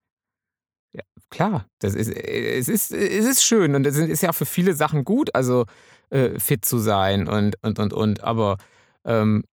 [0.91, 4.45] Ja, klar, das ist, äh, es, ist, es ist schön und es ist ja für
[4.45, 5.65] viele Sachen gut, also
[6.09, 8.23] äh, fit zu sein und, und, und, und.
[8.23, 8.57] Aber
[9.05, 9.43] ähm,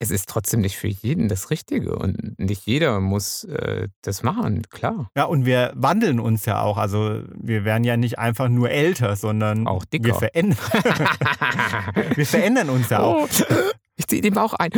[0.00, 4.62] es ist trotzdem nicht für jeden das Richtige und nicht jeder muss äh, das machen,
[4.70, 5.10] klar.
[5.16, 6.78] Ja, und wir wandeln uns ja auch.
[6.78, 10.06] Also wir werden ja nicht einfach nur älter, sondern Auch dicker.
[10.06, 10.58] Wir, verändern,
[12.14, 13.28] wir verändern uns ja auch.
[13.28, 13.54] Oh,
[13.96, 14.70] ich ziehe den Bauch ein.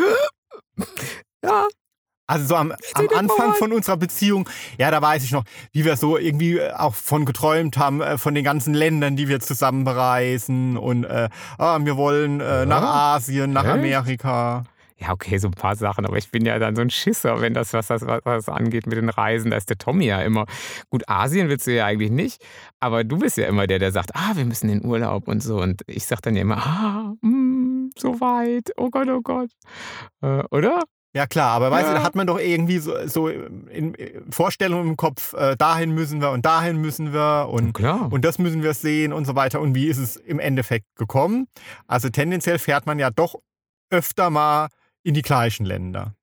[1.45, 1.67] Ja,
[2.27, 5.97] Also so am, am Anfang von unserer Beziehung, ja, da weiß ich noch, wie wir
[5.97, 9.85] so irgendwie äh, auch von geträumt haben, äh, von den ganzen Ländern, die wir zusammen
[9.85, 11.29] bereisen und äh,
[11.59, 13.65] ah, wir wollen äh, nach Asien, nach?
[13.65, 14.65] Amerika.
[15.01, 17.55] Ja, okay, so ein paar Sachen, aber ich bin ja dann so ein Schisser, wenn
[17.55, 19.51] das was, das, was das angeht mit den Reisen.
[19.51, 20.45] Da ist der Tommy ja immer.
[20.91, 22.45] Gut, Asien willst du ja eigentlich nicht,
[22.81, 25.61] aber du bist ja immer der, der sagt, ah, wir müssen in Urlaub und so.
[25.63, 29.51] Und ich sag dann ja immer, ah, mm, so weit, oh Gott, oh Gott.
[30.23, 30.83] Äh, oder?
[31.13, 31.99] Ja klar, aber weißt du, Ja.
[31.99, 36.21] da hat man doch irgendwie so, so in in Vorstellungen im Kopf, äh, dahin müssen
[36.21, 38.13] wir und dahin müssen wir und, Klar.
[38.13, 39.61] und das müssen wir sehen und so weiter.
[39.61, 41.49] Und wie ist es im Endeffekt gekommen?
[41.89, 43.35] Also tendenziell fährt man ja doch
[43.91, 44.69] öfter mal
[45.03, 46.15] in die gleichen Länder.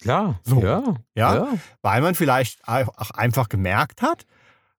[0.00, 0.40] Klar.
[0.44, 0.62] So.
[0.62, 0.94] Ja.
[1.14, 1.58] Ja?
[1.82, 4.26] weil man vielleicht auch einfach gemerkt hat,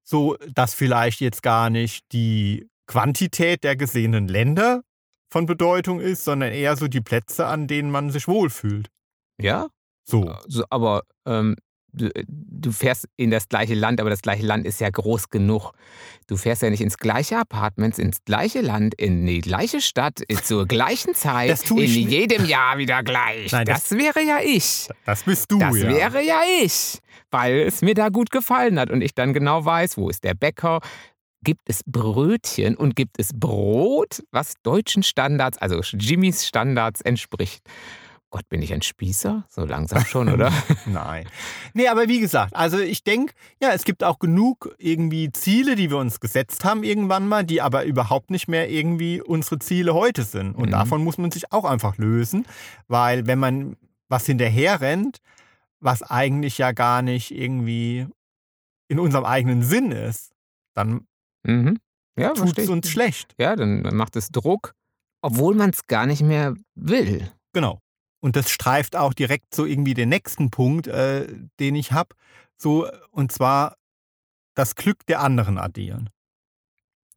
[0.03, 4.83] so dass vielleicht jetzt gar nicht die Quantität der gesehenen Länder
[5.29, 8.89] von Bedeutung ist, sondern eher so die Plätze, an denen man sich wohlfühlt.
[9.37, 9.67] Ja?
[10.05, 10.29] So.
[10.29, 11.57] Also, aber ähm,
[11.97, 15.71] du, du fährst in das gleiche Land, aber das gleiche Land ist ja groß genug.
[16.27, 20.37] Du fährst ja nicht ins gleiche Apartment, ins gleiche Land, in die gleiche Stadt, in-
[20.37, 22.11] zur gleichen Zeit, Das tu in ich nicht.
[22.11, 23.51] jedem Jahr wieder gleich.
[23.51, 24.87] Nein, das, wäre ja ich.
[25.05, 25.87] Das bist du, Das ja.
[25.89, 26.99] wäre ja ich,
[27.31, 30.33] weil es mir da gut gefallen hat und ich dann genau weiß, wo ist der
[30.33, 30.79] Bäcker.
[31.43, 37.61] Gibt es Brötchen und gibt es Brot, was deutschen Standards, also Jimmys Standards entspricht?
[38.29, 39.45] Gott, bin ich ein Spießer?
[39.49, 40.51] So langsam schon, oder?
[40.85, 41.27] Nein.
[41.73, 45.89] Nee, aber wie gesagt, also ich denke, ja, es gibt auch genug irgendwie Ziele, die
[45.89, 50.23] wir uns gesetzt haben irgendwann mal, die aber überhaupt nicht mehr irgendwie unsere Ziele heute
[50.23, 50.55] sind.
[50.55, 50.71] Und Mhm.
[50.71, 52.45] davon muss man sich auch einfach lösen,
[52.89, 53.77] weil wenn man
[54.09, 55.19] was hinterher rennt,
[55.79, 58.07] was eigentlich ja gar nicht irgendwie
[58.89, 60.33] in unserem eigenen Sinn ist,
[60.73, 61.07] dann
[61.43, 61.77] Mhm.
[62.19, 63.35] Ja, tut es uns schlecht.
[63.37, 64.73] Ja, dann macht es Druck,
[65.21, 67.31] obwohl man es gar nicht mehr will.
[67.53, 67.79] Genau.
[68.27, 71.27] Und das streift auch direkt so irgendwie den nächsten Punkt, äh,
[71.61, 72.13] den ich habe.
[72.57, 73.77] So, und zwar
[74.53, 76.09] das Glück der anderen addieren.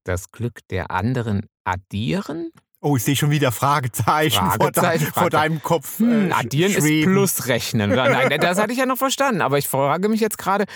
[0.05, 2.53] Das Glück der anderen addieren?
[2.81, 5.99] Oh, ich sehe schon wieder Fragezeichen, vor, de Fragezeichen, vor deinem Kopf.
[5.99, 7.13] Hm, äh, addieren ist schweben.
[7.13, 7.91] Plusrechnen.
[7.91, 9.41] Nein, das hatte ich ja noch verstanden.
[9.41, 10.67] Aber ich frage mich jetzt gerade,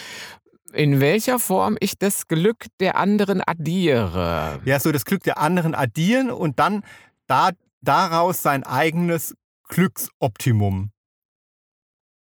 [0.72, 4.60] in welcher Form ich das Glück der anderen addiere.
[4.64, 6.82] Ja, so das Glück der anderen addieren und dann
[7.28, 7.50] da,
[7.82, 9.36] daraus sein eigenes
[9.68, 10.90] Glücksoptimum.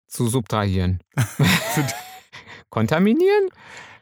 [0.07, 1.01] Zu subtrahieren.
[2.69, 3.49] Kontaminieren?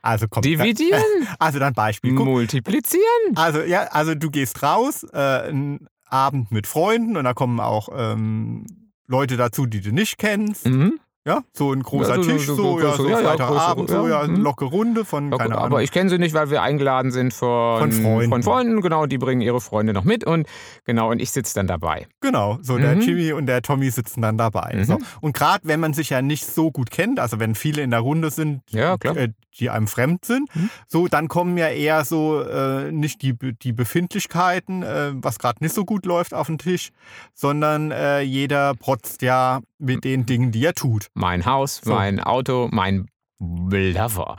[0.02, 1.02] Also komm, Dividieren?
[1.40, 2.16] Also dann Beispiel.
[2.16, 3.36] Guck, Multiplizieren?
[3.36, 7.90] Also ja, also du gehst raus, äh, einen Abend mit Freunden und da kommen auch
[7.94, 8.66] ähm,
[9.08, 10.66] Leute dazu, die du nicht kennst.
[10.66, 11.00] Mhm.
[11.28, 14.24] Ja, so ein großer Ja, so- Tisch, so- so, ja, so- ja, Freitagabend, so, ja,
[14.24, 14.38] ja, mhm.
[14.42, 15.72] lockere Runde von, Ja, keine gut, Ahnung.
[15.74, 18.30] aber ich kenne sie nicht, weil wir eingeladen sind von, Von Freunden.
[18.32, 20.48] Von Freunden, genau, die bringen ihre Freunde noch mit und
[20.84, 22.08] genau, und ich sitze dann dabei.
[22.22, 23.02] Genau, so der Mhm.
[23.02, 24.74] Jimmy und der Tommy sitzen dann dabei.
[24.76, 24.84] Mhm.
[24.86, 24.98] So.
[25.22, 28.00] Und gerade wenn man sich ja nicht so gut kennt, also wenn viele in der
[28.00, 29.16] Runde sind, Ja, klar.
[29.16, 29.30] äh,
[29.60, 30.70] die einem fremd sind, Mhm.
[30.88, 35.76] so dann kommen ja eher so äh, nicht die, die Befindlichkeiten, äh, was gerade nicht
[35.76, 36.90] so gut läuft auf den Tisch,
[37.34, 41.08] sondern äh, jeder protzt ja mit den Dingen, die er tut.
[41.14, 41.94] Mein Haus, So.
[41.94, 43.08] mein Auto, mein
[43.40, 44.36] Lover,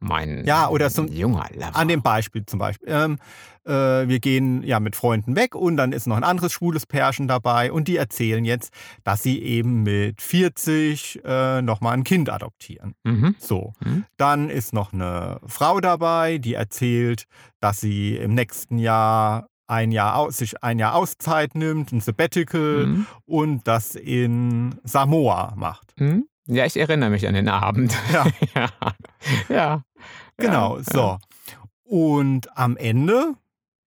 [0.00, 1.76] mein Ja, oder zum- junger Lover.
[1.76, 2.88] An dem Beispiel zum Beispiel.
[2.90, 3.18] Ähm,
[3.66, 3.70] äh,
[4.08, 7.70] wir gehen ja mit Freunden weg und dann ist noch ein anderes schwules Pärchen dabei
[7.70, 8.72] und die erzählen jetzt,
[9.04, 12.94] dass sie eben mit 40 äh, nochmal ein Kind adoptieren.
[13.04, 13.34] mhm.
[13.38, 13.74] So.
[13.84, 14.06] Mhm.
[14.16, 17.24] Dann ist noch eine Frau dabei, die erzählt,
[17.60, 22.86] dass sie im nächsten Jahr ein Jahr aus, sich ein Jahr Auszeit nimmt, ein Sabbatical
[22.86, 23.06] Mhm.
[23.26, 25.98] und das in Samoa macht.
[26.00, 26.28] Mhm.
[26.46, 27.96] Ja, ich erinnere mich an den Abend.
[28.12, 28.26] Ja.
[28.54, 28.70] ja.
[29.48, 29.82] ja.
[30.36, 30.82] Genau, ja.
[30.84, 31.18] so.
[31.84, 33.34] Und am Ende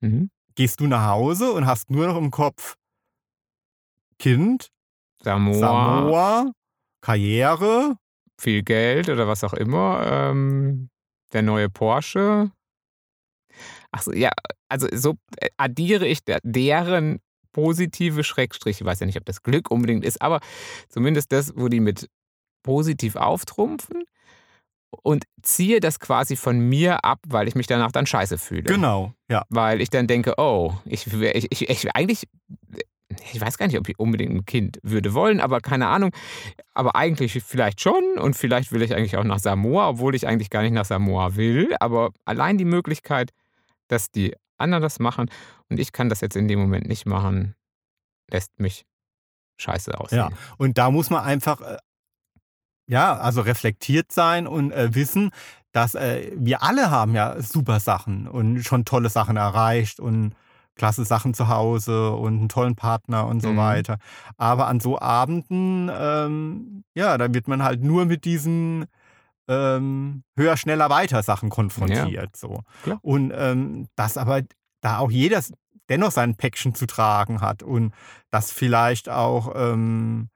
[0.01, 0.29] Mhm.
[0.55, 2.75] gehst du nach Hause und hast nur noch im Kopf
[4.17, 4.69] Kind,
[5.23, 6.51] Samoa, Samoa,
[7.01, 7.95] Karriere,
[8.37, 10.01] viel Geld oder was auch immer.
[10.05, 10.89] Ähm,
[11.33, 12.51] der neue Porsche.
[13.91, 14.31] Achso, ja,
[14.67, 17.19] also so äh, addiere ich der, deren
[17.51, 18.83] positive Schrägstriche.
[18.83, 20.39] Ich weiß ja nicht, ob das Glück unbedingt ist, aber
[20.87, 22.07] zumindest das, wo die mit
[22.63, 24.03] positiv auftrumpfen
[25.03, 28.63] und ziehe das quasi von mir ab, weil ich mich danach dann scheiße fühle.
[28.63, 29.45] genau, ja.
[29.49, 32.27] Weil ich dann denke, oh, ich, ich, ich, ich eigentlich,
[33.31, 36.11] ich weiß gar nicht, ob ich unbedingt ein Kind würde wollen, aber keine Ahnung.
[36.73, 40.49] Aber eigentlich vielleicht schon und vielleicht will ich eigentlich auch nach Samoa, obwohl ich eigentlich
[40.49, 41.75] gar nicht nach Samoa will.
[41.79, 43.31] Aber allein die Möglichkeit,
[43.89, 45.29] dass die anderen das machen
[45.69, 47.55] und ich kann das jetzt in dem Moment nicht machen,
[48.31, 48.85] lässt mich
[49.57, 50.19] scheiße aussehen.
[50.19, 50.29] Ja.
[50.57, 51.77] Und da muss man einfach, äh,
[52.87, 55.31] ja, also reflektiert sein und äh, wissen,
[55.71, 60.33] dass äh, wir alle haben ja super Sachen und schon tolle Sachen erreicht und
[60.75, 63.57] klasse Sachen zu Hause und einen tollen Partner und so Mhm.
[63.57, 63.97] weiter.
[64.37, 68.85] Aber an so Abenden, ähm, ja, da wird man halt nur mit diesen
[69.49, 72.35] ähm, höher, schneller, weiter Sachen konfrontiert.
[72.37, 72.61] So.
[72.83, 72.99] Klar.
[73.01, 74.43] Und ähm, dass aber
[74.81, 75.43] da auch jeder
[75.89, 77.93] dennoch sein Päckchen zu tragen hat und
[78.29, 80.29] dass vielleicht auch ähm,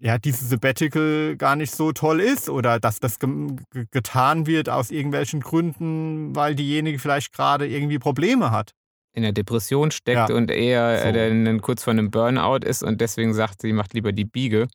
[0.00, 3.28] ja, dieses Sabbatical gar nicht so toll ist oder dass das ge
[3.72, 8.72] ge getan wird aus irgendwelchen Gründen, weil diejenige vielleicht gerade irgendwie Probleme hat.
[9.12, 11.08] In der Depression steckt Ja, und eher so.
[11.08, 14.68] äh, dann kurz vor einem Burnout ist und deswegen sagt, sie macht lieber die Biege.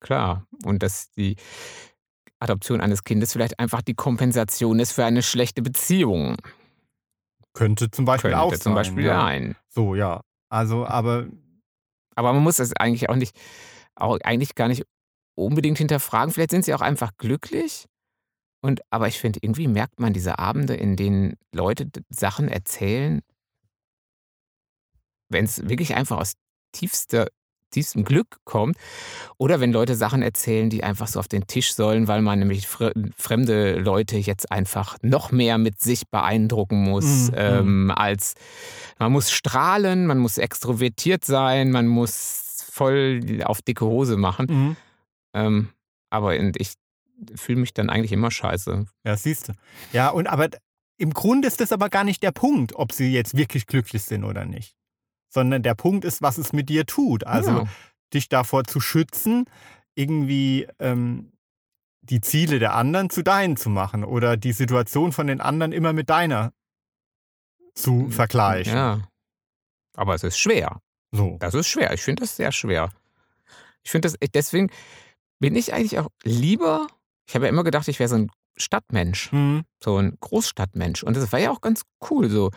[0.00, 0.46] Klar.
[0.64, 1.36] Und dass die
[2.40, 6.36] Adoption eines Kindes vielleicht einfach die Kompensation ist für eine schlechte Beziehung.
[7.52, 8.74] Könnte zum Beispiel Könnte auch zum sein.
[8.74, 9.20] Beispiel ja.
[9.20, 9.56] sein.
[9.68, 10.20] So, ja.
[10.48, 11.26] Also, aber
[12.16, 13.36] Aber man muss das eigentlich auch nicht,
[13.94, 14.84] auch eigentlich gar nicht
[15.36, 16.32] unbedingt hinterfragen.
[16.32, 17.86] Vielleicht sind sie auch einfach glücklich.
[18.62, 23.20] Und, aber ich finde, irgendwie merkt man diese Abende, in denen Leute Sachen erzählen,
[25.30, 26.34] wenn es wirklich einfach aus
[26.72, 27.28] tiefster,
[27.70, 28.76] tiefstem Glück kommt.
[29.38, 32.66] Oder wenn Leute Sachen erzählen, die einfach so auf den Tisch sollen, weil man nämlich
[32.66, 38.34] fre fremde Leute jetzt einfach noch mehr mit sich beeindrucken muss, Mhm, ähm, als
[38.98, 44.46] man muss strahlen, man muss extrovertiert sein, man muss voll auf dicke Hose machen.
[44.48, 44.76] mhm.
[45.32, 45.68] Ähm,
[46.10, 46.74] aber ich
[47.36, 48.86] fühle mich dann eigentlich immer scheiße.
[49.04, 49.52] Ja, siehst du.
[49.92, 50.48] Ja, und aber
[50.96, 54.24] im Grunde ist das aber gar nicht der Punkt, ob sie jetzt wirklich glücklich sind
[54.24, 54.74] oder nicht.
[55.30, 57.24] Sondern der Punkt ist, was es mit dir tut.
[57.24, 57.64] Also ja.
[58.12, 59.46] dich davor zu schützen,
[59.94, 61.32] irgendwie ähm,
[62.02, 65.92] die Ziele der anderen zu deinen zu machen oder die Situation von den anderen immer
[65.92, 66.52] mit deiner
[67.74, 68.74] zu vergleichen.
[68.74, 69.08] Ja.
[69.96, 70.80] Aber es ist schwer.
[71.12, 71.36] So.
[71.40, 71.92] Das ist schwer.
[71.92, 72.90] Ich finde das sehr schwer.
[73.82, 74.70] Ich finde das, deswegen
[75.38, 76.86] bin ich eigentlich auch lieber,
[77.26, 79.64] ich habe ja immer gedacht, ich wäre so ein Stadtmensch, Hm.
[79.82, 81.02] so ein Großstadtmensch.
[81.02, 82.28] Und das war ja auch ganz cool.
[82.28, 82.50] So,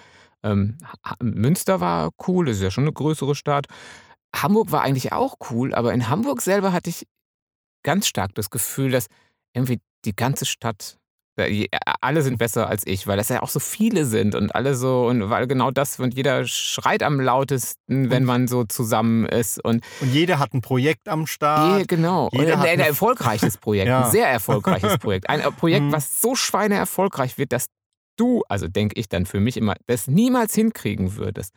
[0.44, 0.78] ähm,
[1.22, 3.68] Münster war cool, das ist ja schon eine größere Stadt.
[4.36, 7.06] Hamburg war eigentlich auch cool, aber in Hamburg selber hatte ich
[7.84, 9.08] ganz stark das Gefühl, dass
[9.54, 10.98] irgendwie die ganze Stadt,
[11.38, 11.68] äh,
[12.02, 15.06] alle sind besser als ich, weil das ja auch so viele sind und alle so,
[15.08, 19.64] und weil genau das, und jeder schreit am lautesten, wenn man so zusammen ist.
[19.64, 21.80] Und Und jeder hat ein Projekt am Start.
[21.80, 22.30] je, genau.
[22.32, 24.06] Jeder ein, ein erfolgreiches Projekt, Ja.
[24.06, 25.30] ein sehr erfolgreiches Projekt.
[25.30, 25.92] Ein Projekt, Mhm.
[25.92, 27.66] was so schweine erfolgreich wird, dass
[28.18, 31.54] du, also denke ich dann für mich immer, das niemals hinkriegen würdest.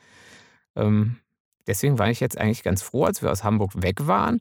[0.75, 1.17] Ähm,
[1.67, 4.41] deswegen war ich jetzt eigentlich ganz froh, als wir aus Hamburg weg waren,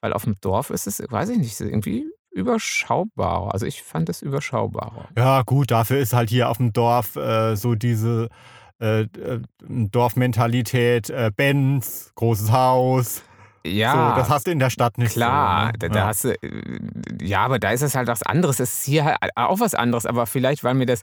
[0.00, 3.52] weil auf dem Dorf ist es, weiß ich nicht, irgendwie überschaubarer.
[3.52, 5.08] Also ich fand es überschaubarer.
[5.16, 8.28] Ja, gut, dafür ist halt hier auf dem Dorf äh, so diese
[8.80, 13.22] äh, äh, Dorfmentalität, äh, Benz, großes Haus.
[13.66, 15.72] Ja, So, das hast du in der Stadt nicht Klar, so.
[15.78, 15.94] da, ne?
[15.94, 16.06] da ja.
[16.06, 16.80] hast du, äh,
[17.22, 18.60] ja, aber da ist es halt was anderes.
[18.60, 21.02] Es ist hier halt auch was anderes, aber vielleicht, weil mir das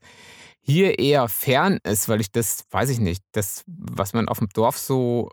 [0.62, 4.50] hier eher fern ist, weil ich das, weiß ich nicht, das, was man auf dem
[4.50, 5.30] Dorf so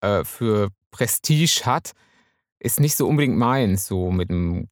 [0.00, 1.92] äh, für Prestige hat,
[2.58, 4.68] ist nicht so unbedingt meins, so mit einem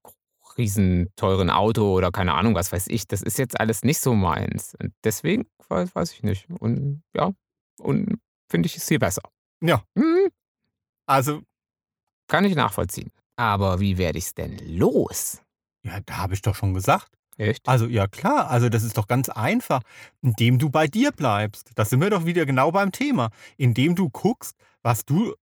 [0.58, 3.06] riesen teuren Auto oder keine Ahnung, was weiß ich.
[3.08, 4.74] Das ist jetzt alles nicht so meins.
[4.80, 6.46] Und deswegen weiß, weiß ich nicht.
[6.60, 7.32] Und ja,
[7.78, 9.22] und finde ich es hier besser.
[9.62, 9.82] Ja.
[9.96, 10.28] Hm,
[11.06, 11.42] Also,
[12.28, 13.10] kann ich nachvollziehen.
[13.36, 15.40] Aber wie werde ich es denn los?
[15.84, 17.10] ja, da habe ich doch schon gesagt.
[17.42, 17.68] Echt?
[17.68, 19.82] Also, ja klar, also das ist doch ganz einfach,
[20.22, 21.72] indem du bei dir bleibst.
[21.74, 23.30] Da sind wir doch wieder genau beim Thema.
[23.56, 25.34] Indem du guckst, was du, äh,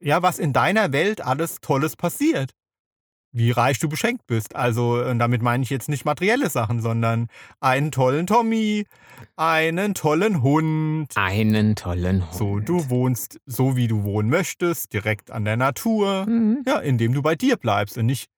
[0.00, 2.50] ja, was in deiner Welt alles Tolles passiert.
[3.32, 4.54] Wie reich du beschenkt bist.
[4.54, 7.26] Also, und damit meine ich jetzt nicht materielle Sachen, sondern
[7.58, 8.84] einen tollen Tommy,
[9.34, 11.10] einen tollen Hund.
[11.16, 12.34] Einen tollen Hund.
[12.34, 16.26] So, du wohnst so, wie du wohnen möchtest, direkt an der Natur.
[16.26, 16.62] Mhm.
[16.66, 18.28] Ja, indem du bei dir bleibst und nicht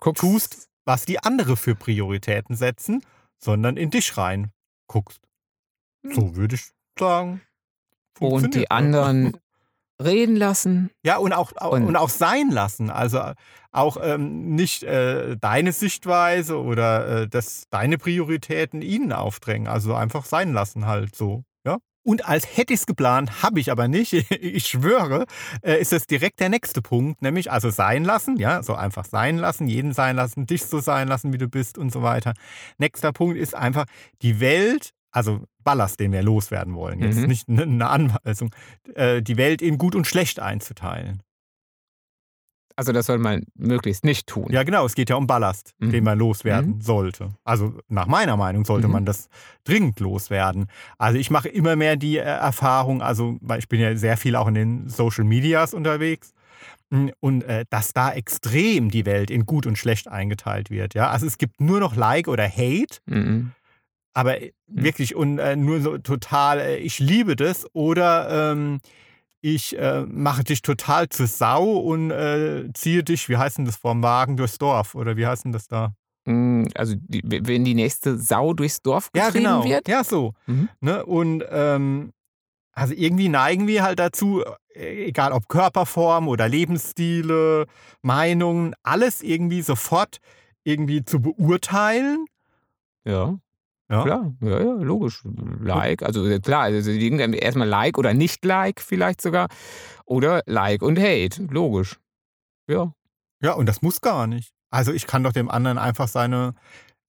[0.00, 3.04] Guckst, tust, was die andere für Prioritäten setzen,
[3.38, 4.52] sondern in dich rein
[4.86, 5.20] guckst.
[6.02, 7.40] So würde ich sagen.
[8.18, 8.70] und die ne?
[8.70, 9.36] anderen
[10.02, 10.90] reden lassen.
[11.04, 12.90] Ja, und auch, auch, Und- und auch sein lassen.
[12.90, 13.32] Also
[13.70, 19.68] auch ähm, nicht äh, deine Sichtweise oder äh, das, deine Prioritäten ihnen aufdrängen.
[19.68, 21.44] Also einfach sein lassen halt so.
[21.64, 21.78] Ja?
[22.04, 24.12] Und als hätte ich es geplant, habe ich aber nicht.
[24.30, 25.26] ich schwöre,
[25.62, 29.38] äh, ist das direkt der nächste Punkt, nämlich also sein lassen, ja, so einfach sein
[29.38, 32.32] lassen, jeden sein lassen, dich so sein lassen, wie du bist und so weiter.
[32.78, 33.84] Nächster Punkt ist einfach
[34.22, 37.26] die Welt, also Ballast, den wir loswerden wollen, jetzt Mhm.
[37.26, 38.52] nicht eine- Anweisung,
[38.94, 41.22] äh, die Welt in gut und schlecht einzuteilen.
[42.82, 44.48] Also das soll man möglichst nicht tun.
[44.50, 45.90] Ja, genau, es geht ja um Ballast, Mhm.
[45.90, 47.30] den man loswerden sollte.
[47.44, 48.92] Also nach meiner Meinung sollte Mhm.
[48.92, 49.28] man das
[49.62, 50.66] dringend loswerden.
[50.98, 54.34] Also ich mache immer mehr die äh, Erfahrung, also weil ich bin ja sehr viel
[54.34, 56.32] auch in den Social Medias unterwegs.
[56.90, 60.94] mm, Und äh, dass da extrem die Welt in gut und schlecht eingeteilt wird.
[60.94, 61.08] Ja?
[61.10, 63.52] Also es gibt nur noch Like oder Hate Mhm.
[64.14, 68.80] Aber äh, wirklich und äh, nur so total, äh, ich liebe das oder ähm,
[69.42, 73.76] ich äh, mache dich total zur Sau und äh, ziehe dich, wie heißt denn das,
[73.76, 75.92] vom Wagen durchs Dorf oder wie heißt denn das da?
[76.24, 79.64] Mm, Also, die, wenn die nächste Sau durchs Dorf Ja, getrieben genau.
[79.64, 79.88] wird.
[79.88, 80.32] Ja, so.
[80.46, 80.68] Mhm.
[80.80, 81.04] Ne?
[81.04, 82.12] Und ähm,
[82.72, 84.42] also irgendwie neigen wir halt dazu,
[84.74, 87.66] äh, egal ob Körperform oder Lebensstile,
[88.00, 90.18] Meinungen, alles irgendwie sofort
[90.64, 92.26] irgendwie zu beurteilen.
[93.04, 93.36] Ja.
[93.92, 94.04] Ja.
[94.04, 95.22] Klar, ja, ja, logisch.
[95.60, 99.48] Like, also klar, also erstmal Like oder nicht Like vielleicht sogar.
[100.06, 101.98] Oder Like und Hate, logisch.
[102.66, 102.94] Ja.
[103.42, 104.52] Ja, und das muss gar nicht.
[104.70, 106.54] Also ich kann doch dem anderen einfach seine.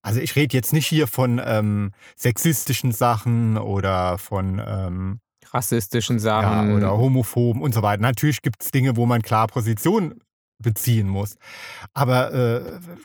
[0.01, 5.19] Also ich rede jetzt nicht hier von ähm, sexistischen Sachen oder von ähm,
[5.53, 6.75] Rassistischen ja, Sachen.
[6.75, 8.01] oder homophoben und so weiter.
[8.01, 10.19] Natürlich gibt es Dinge, wo man klar Position
[10.63, 11.37] beziehen muss.
[11.93, 12.61] Aber äh,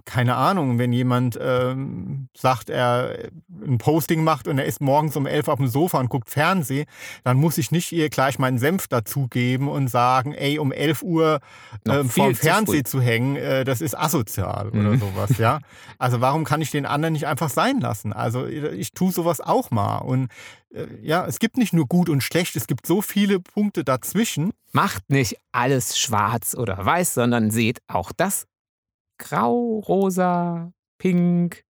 [0.06, 3.28] keine Ahnung, wenn jemand ähm, sagt, er
[3.62, 6.86] ein Posting macht und er ist morgens um elf auf dem Sofa und guckt Fernsehen,
[7.24, 11.40] dann muss ich nicht ihr gleich meinen Senf dazugeben und sagen, ey, um 11 Uhr
[11.86, 15.00] ähm, viel vorm zu Fernsehen zu hängen, äh, das ist asozial oder Mhm.
[15.00, 15.58] sowas, ja.
[15.98, 18.12] Also warum kann ich den anderen nicht einfach sein lassen?
[18.12, 19.98] Also ich tue sowas auch mal.
[19.98, 20.28] Und
[20.67, 20.67] äh,
[21.02, 24.52] ja, es gibt nicht nur gut und schlecht, es gibt so viele Punkte dazwischen.
[24.72, 28.46] Macht nicht alles schwarz oder weiß, sondern seht auch das
[29.18, 31.64] Grau, Rosa, Pink,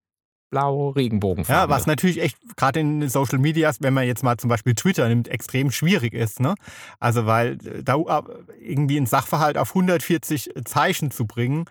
[0.49, 1.69] Blau, Regenbogenfarben.
[1.69, 4.73] Ja, was natürlich echt gerade in den Social Medias, wenn man jetzt mal zum Beispiel
[4.73, 6.39] Twitter nimmt, extrem schwierig ist.
[6.39, 6.55] Ne?
[6.99, 8.21] Also weil äh, da äh,
[8.59, 11.65] irgendwie ein Sachverhalt auf 140 Zeichen zu bringen,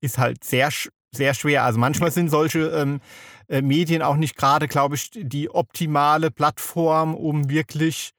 [0.00, 0.70] ist halt sehr,
[1.12, 1.64] sehr schwer.
[1.64, 3.00] Also manchmal sind solche ähm,
[3.48, 8.12] äh, Medien auch nicht gerade, glaube ich, die optimale Plattform, um wirklich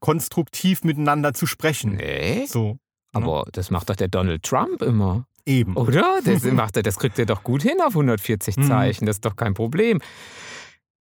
[0.00, 1.96] konstruktiv miteinander zu sprechen.
[1.96, 2.78] Nee, So,
[3.12, 5.26] aber das macht doch der Donald Trump immer.
[5.46, 5.76] eben.
[5.76, 6.20] Oder?
[6.24, 8.62] Das, macht er, das kriegt er doch gut hin auf 140 Mhm.
[8.68, 9.06] Zeichen.
[9.06, 10.00] Das ist doch kein Problem.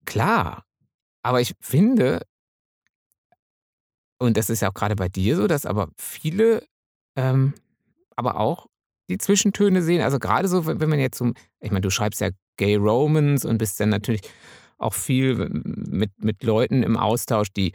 [0.05, 0.63] Klar.
[1.23, 2.21] Aber ich finde,
[4.19, 6.65] und das ist ja auch gerade bei dir so, dass aber viele,
[7.15, 7.53] ähm,
[8.15, 8.67] aber auch
[9.09, 10.01] die Zwischentöne sehen.
[10.01, 13.45] Also gerade so, wenn wenn man jetzt so, ich meine, du schreibst ja Gay Romans
[13.45, 14.21] und bist dann natürlich
[14.77, 17.73] auch viel mit, mit Leuten im Austausch, die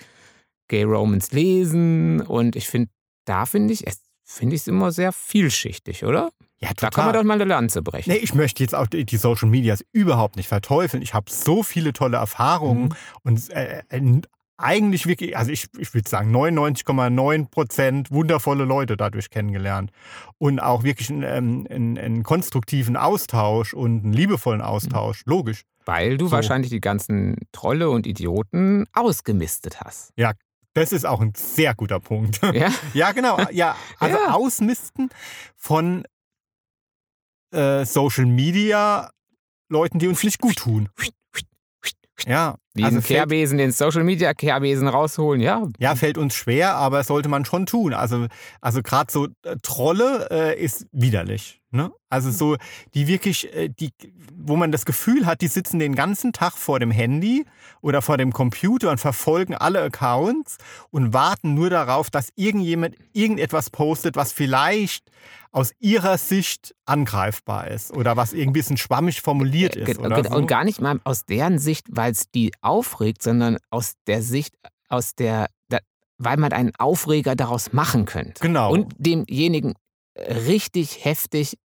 [0.68, 2.20] Gay Romans lesen.
[2.20, 2.90] Und ich finde,
[3.24, 6.30] da finde ich, es finde ich es immer sehr vielschichtig, oder?
[6.60, 8.10] Ja, Da kann man doch mal eine Lanze brechen.
[8.10, 11.02] Nee, ich möchte jetzt auch die die Social Medias überhaupt nicht verteufeln.
[11.02, 12.92] Ich habe so viele tolle Erfahrungen Mhm.
[13.24, 14.20] und äh, äh,
[14.58, 19.90] eigentlich wirklich, also ich, ich würde sagen 99,9 Prozent wundervolle Leute dadurch kennengelernt
[20.38, 25.62] und auch wirklich einen, ähm, einen, einen konstruktiven Austausch und einen liebevollen Austausch, logisch.
[25.84, 26.32] Weil du So.
[26.32, 30.12] wahrscheinlich die ganzen Trolle und Idioten ausgemistet hast.
[30.74, 32.40] Das ist auch ein sehr guter Punkt.
[32.54, 32.70] Ja?
[32.92, 33.38] Ja, genau.
[33.50, 34.34] Ja, also Ja.
[34.34, 35.08] Ausmisten
[35.56, 36.04] von
[37.52, 39.10] äh, Social Media
[39.68, 40.88] Leuten, die uns nicht gut tun.
[42.26, 45.66] Ja, Wie also Kehrbesen, den Social Media Kehrbesen rausholen, ja.
[45.78, 47.92] ja, fällt uns schwer, aber sollte man schon tun.
[47.92, 48.26] Also,
[48.60, 51.60] also gerade so äh, Trolle äh, ist widerlich.
[51.70, 51.92] Ne?
[52.08, 52.56] Also so,
[52.94, 53.90] die wirklich, äh, die,
[54.34, 57.44] wo man das Gefühl hat, die sitzen den ganzen Tag vor dem Handy
[57.82, 60.56] oder vor dem Computer und verfolgen alle Accounts
[60.90, 65.04] und warten nur darauf, dass irgendjemand irgendetwas postet, was vielleicht
[65.56, 69.98] aus ihrer Sicht angreifbar ist oder was irgendwie ein bisschen schwammig formuliert Ge- ist.
[69.98, 70.36] Oder ge- so.
[70.36, 74.54] Und gar nicht mal aus deren Sicht, weil es die aufregt, sondern aus der Sicht,
[74.90, 75.78] aus der, da,
[76.18, 78.40] weil man einen Aufreger daraus machen könnte.
[78.42, 78.70] Genau.
[78.70, 79.72] Und demjenigen
[80.14, 81.56] äh, richtig heftig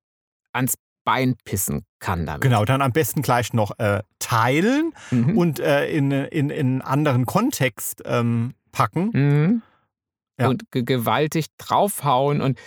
[0.52, 0.74] ans
[1.04, 2.42] Bein pissen kann damit.
[2.42, 5.36] Genau, dann am besten gleich noch äh, teilen Mhm.
[5.36, 9.10] und äh, in, in, in einen anderen Kontext ähm, packen.
[9.14, 9.62] Mhm.
[10.40, 10.48] Ja.
[10.48, 12.58] Und ge gewaltig draufhauen und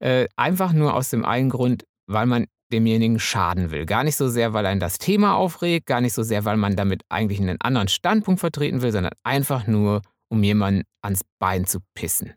[0.00, 3.86] äh, einfach nur aus dem einen Grund, weil man demjenigen schaden will.
[3.86, 6.76] Gar nicht so sehr, weil einen das Thema aufregt, gar nicht so sehr, weil man
[6.76, 11.78] damit eigentlich einen anderen Standpunkt vertreten will, sondern einfach nur, um jemanden ans Bein zu
[11.94, 12.34] pissen.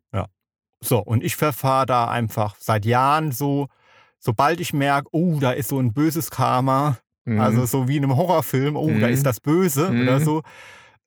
[0.85, 3.67] So, und ich verfahre da einfach seit Jahren so,
[4.19, 7.39] sobald ich merke, oh, da ist so ein böses Karma, Mhm.
[7.39, 9.13] also so wie in einem Horrorfilm, oh, da Mhm.
[9.13, 10.01] ist das Böse Mhm.
[10.01, 10.41] oder so,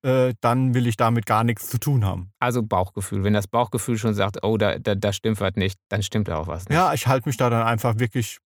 [0.06, 2.30] äh, dann will ich damit gar nichts zu tun haben.
[2.38, 3.24] also Bauchgefühl.
[3.24, 6.36] Wenn das Bauchgefühl schon sagt, oh, da, da, da stimmt was nicht, dann stimmt da
[6.38, 6.76] auch was nicht.
[6.76, 8.38] Ja, ich halte mich da dann einfach wirklich,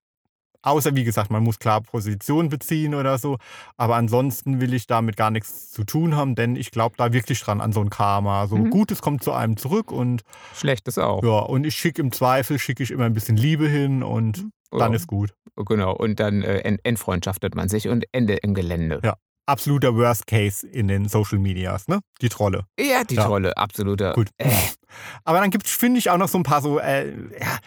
[0.63, 3.37] außer wie gesagt, man muss klar Position beziehen oder so,
[3.77, 7.41] aber ansonsten will ich damit gar nichts zu tun haben, denn ich glaube da wirklich
[7.43, 8.47] dran an so ein Karma.
[8.47, 8.71] So Mhm.
[8.71, 10.23] Gutes kommt zu einem zurück und
[10.55, 11.23] Schlechtes auch.
[11.23, 14.93] ja, und ich schicke im Zweifel, schicke ich immer ein bisschen Liebe hin und dann
[14.93, 14.97] Ja.
[14.97, 15.35] ist gut.
[15.57, 15.93] Genau.
[15.95, 19.01] Und dann äh, ent entfreundschaftet man sich und Ende im Gelände.
[19.05, 19.17] Ja.
[19.51, 22.01] Absoluter Worst Case in den Social Medias, ne?
[22.23, 22.65] Die Trolle.
[22.79, 23.25] Ja, die Ja.
[23.25, 24.13] Trolle, absoluter.
[24.13, 24.29] Gut.
[24.39, 24.49] Äh,
[25.25, 27.59] Aber dann gibt es, finde ich, auch noch so ein paar so, äh, ja,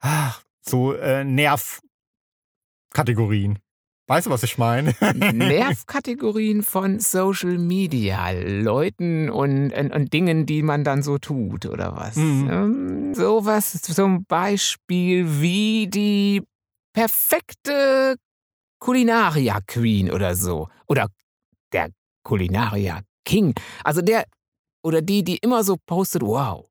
[0.00, 3.58] ah, so äh, Nervkategorien.
[4.08, 4.94] Weißt du, was ich meine?
[5.32, 11.96] Nervkategorien von Social Media, Leuten und, und, und Dingen, die man dann so tut, oder
[11.96, 12.16] was?
[12.16, 12.48] Mhm.
[12.50, 16.42] Ähm, sowas zum Beispiel wie die
[16.92, 18.16] perfekte
[18.80, 20.68] Kulinaria Queen oder so.
[20.88, 21.08] Oder
[21.72, 21.90] der
[22.24, 23.54] Kulinaria King.
[23.84, 24.24] Also der
[24.82, 26.66] oder die, die immer so postet, wow,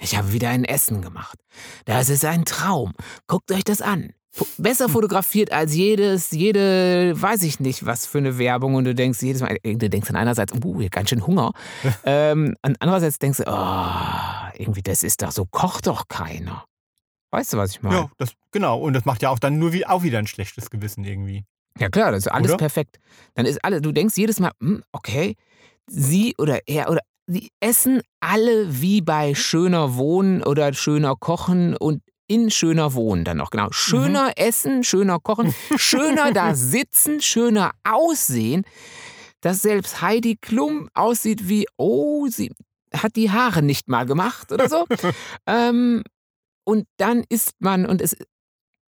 [0.00, 1.38] ich habe wieder ein Essen gemacht.
[1.84, 2.92] Das ist ein Traum.
[3.26, 4.12] Guckt euch das an.
[4.56, 8.76] Besser fotografiert als jedes, jede, weiß ich nicht, was für eine Werbung.
[8.76, 11.50] Und du denkst jedes Mal, äh, du denkst dann einerseits, uh, hier ganz schön Hunger.
[12.04, 16.64] ähm, und andererseits denkst du, oh, irgendwie, das ist doch so, kocht doch keiner.
[17.30, 17.96] Weißt du, was ich meine?
[17.96, 18.78] Ja, das, genau.
[18.78, 21.44] Und das macht ja auch dann nur wie, auch wieder ein schlechtes Gewissen irgendwie.
[21.78, 22.58] Ja klar, das ist alles Oder?
[22.58, 22.98] perfekt.
[23.34, 25.36] Dann ist alles, du denkst jedes Mal, hm, okay,
[25.86, 32.02] sie oder er oder sie essen alle wie bei schöner Wohnen oder schöner Kochen und
[32.26, 33.68] in schöner Wohnen dann noch, genau.
[33.70, 38.64] Schöner essen, schöner kochen, schöner da sitzen, schöner aussehen,
[39.40, 42.52] dass selbst Heidi Klum aussieht wie, oh, sie
[42.92, 44.86] hat die Haare nicht mal gemacht oder so.
[45.46, 46.02] ähm,
[46.64, 48.14] und dann isst man und es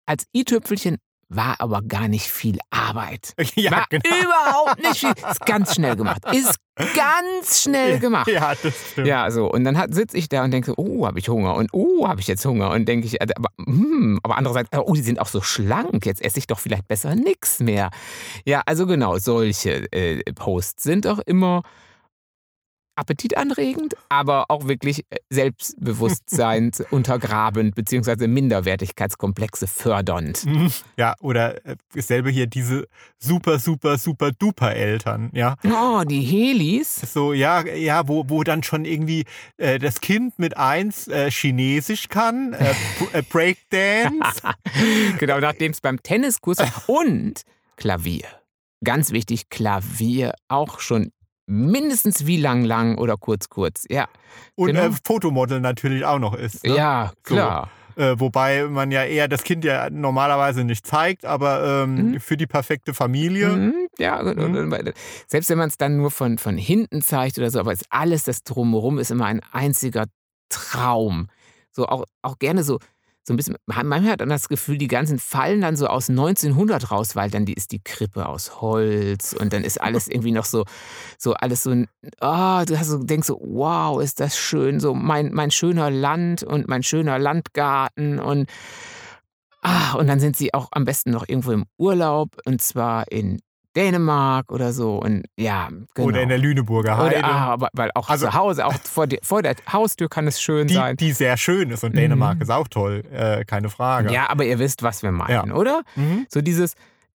[0.04, 0.98] als i-Tüpfelchen
[1.34, 3.34] war aber gar nicht viel Arbeit.
[3.54, 4.02] ja, war genau.
[4.22, 5.12] überhaupt nicht viel.
[5.30, 6.22] Ist ganz schnell gemacht.
[6.32, 6.56] Ist
[6.94, 8.28] ganz schnell gemacht.
[8.28, 9.06] Ja, das stimmt.
[9.06, 9.50] Ja, so.
[9.50, 11.54] Und dann sitze ich da und denke, oh, habe ich Hunger.
[11.54, 12.70] Und oh, habe ich jetzt Hunger.
[12.70, 16.04] Und denke ich, äh, aber, hm, aber andererseits, oh, die sind auch so schlank.
[16.06, 17.90] Jetzt esse ich doch vielleicht besser nichts mehr.
[18.44, 21.62] Ja, also genau, solche äh, Posts sind doch immer
[22.96, 30.44] appetitanregend, aber auch wirklich äh, Selbstbewusstsein untergrabend, beziehungsweise Minderwertigkeitskomplexe fördernd.
[30.44, 30.72] Mhm.
[30.96, 32.86] Ja, oder äh, dasselbe hier, diese
[33.18, 35.56] super, super, super duper Eltern, ja.
[35.64, 37.00] Oh, die Helis.
[37.12, 39.24] So, ja, ja, wo, wo dann schon irgendwie
[39.56, 42.74] äh, das Kind mit eins äh, Chinesisch kann, äh,
[43.12, 44.42] äh, Breakdance.
[45.18, 47.42] genau, nachdem es beim Tenniskurs und
[47.76, 48.26] Klavier.
[48.84, 51.12] Ganz wichtig, Klavier auch schon
[51.52, 53.84] mindestens wie lang, lang oder kurz, kurz.
[53.88, 54.08] Ja,
[54.54, 54.86] Und Genau.
[54.86, 56.64] äh, Fotomodel natürlich auch noch ist.
[56.64, 56.74] Ne?
[56.76, 57.34] ja So.
[57.34, 57.70] klar.
[57.94, 62.20] Äh, wobei man ja eher das Kind ja normalerweise nicht zeigt, aber ähm, Mhm.
[62.20, 63.50] für die perfekte Familie.
[63.50, 64.74] Mhm, ja, und,
[65.26, 68.24] selbst wenn man es dann nur von, von hinten zeigt oder so, aber es alles
[68.24, 70.06] das Drumherum ist immer ein einziger
[70.48, 71.28] Traum.
[71.70, 72.78] So auch, auch gerne so,
[73.24, 76.90] so ein bisschen, manchmal hat man das Gefühl, die ganzen fallen dann so aus 1900
[76.90, 80.44] raus, weil dann die, ist die Krippe aus Holz und dann ist alles irgendwie noch
[80.44, 80.64] so,
[81.18, 81.88] so alles so, ein-
[82.20, 86.42] ah, du hast so, denkst so, wow, ist das schön, so mein, mein schöner Land
[86.42, 88.48] und mein schöner Landgarten und
[89.62, 93.40] Ah, und dann sind sie auch am besten noch irgendwo im Urlaub und zwar in
[93.76, 96.08] Dänemark oder so und ja, genau.
[96.08, 97.18] Oder in der Lüneburger Heide.
[97.18, 100.26] Oder, ah, aber- weil auch Also- zu Hause, auch vor, der- vor der Haustür kann
[100.26, 100.96] es schön die, sein.
[100.96, 102.42] die sehr schön ist und Dänemark Mhm.
[102.42, 104.12] ist auch toll, äh, keine Frage.
[104.12, 105.82] Ja, aber ihr wisst, was wir meinen, oder?
[105.96, 106.26] Mhm.
[106.28, 106.74] So dieses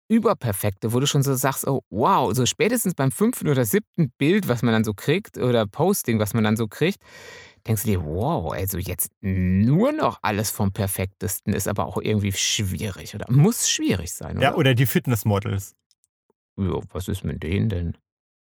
[0.09, 4.48] Überperfekte, wo du schon so sagst, oh wow, so spätestens beim fünften oder siebten Bild,
[4.48, 6.98] was man dann so kriegt, oder Posting, was man dann so kriegt,
[7.66, 12.32] denkst du dir, wow, also jetzt nur noch alles vom Perfektesten ist aber auch irgendwie
[12.32, 14.42] schwierig oder muss schwierig sein, oder?
[14.50, 15.74] Ja, oder die Fitnessmodels.
[16.57, 17.96] Ja, was ist mit denen denn?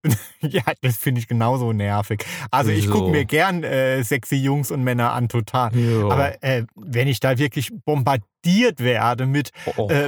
[0.41, 2.23] Ja, das finde ich genauso nervig.
[2.51, 5.75] Also ich gucke mir gern äh, sexy Jungs und Männer an, total.
[5.75, 6.03] Ja.
[6.09, 10.07] Aber äh, wenn ich da wirklich bombardiert werde mit oh, äh,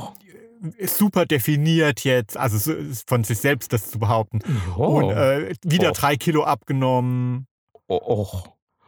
[0.86, 2.76] super definiert jetzt, also so-
[3.08, 4.74] von sich selbst das zu behaupten, ja.
[4.76, 5.94] und äh, wieder Oh.
[5.96, 7.48] drei Kilo abgenommen,
[7.88, 8.28] oh, oh.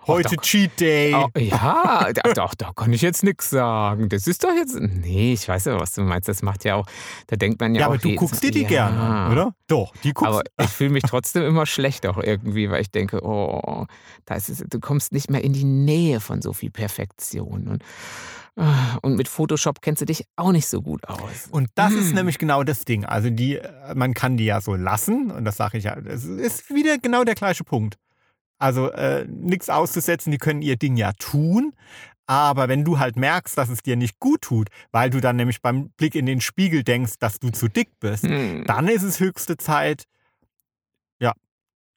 [0.08, 1.14] Heute Ach, Cheat Day.
[1.14, 4.10] Oh, ja, da, doch, da kann ich jetzt nichts sagen.
[4.10, 4.80] Das ist doch jetzt.
[4.80, 6.28] Nee, ich weiß ja, was du meinst.
[6.28, 6.88] Das macht ja auch.
[7.28, 7.92] Da denkt man ja, ja, auch.
[7.92, 8.68] aber du guckst dir die ja.
[8.68, 9.54] gerne oder?
[9.68, 13.24] Doch, die guckst Aber ich fühle mich trotzdem immer schlecht auch irgendwie, weil ich denke,
[13.24, 13.86] oh,
[14.26, 17.68] da ist es, du kommst nicht mehr in die Nähe von so viel Perfektion.
[17.68, 17.84] Und,
[18.56, 21.48] ah, und mit Photoshop kennst du dich auch nicht so gut aus.
[21.52, 22.16] Und das ist Hm.
[22.16, 23.06] nämlich genau das Ding.
[23.06, 26.26] Also die, äh, man kann die ja so lassen und das sage ich ja, es
[26.26, 27.98] ist wieder genau der gleiche Punkt.
[28.60, 31.74] Also äh, nichts auszusetzen, die können ihr Ding ja tun,
[32.28, 35.62] aber wenn du halt merkst, dass es dir nicht gut tut, weil du dann nämlich
[35.62, 38.66] beim Blick in den Spiegel denkst, dass du zu dick bist, Hm.
[38.68, 40.04] dann ist es höchste Zeit,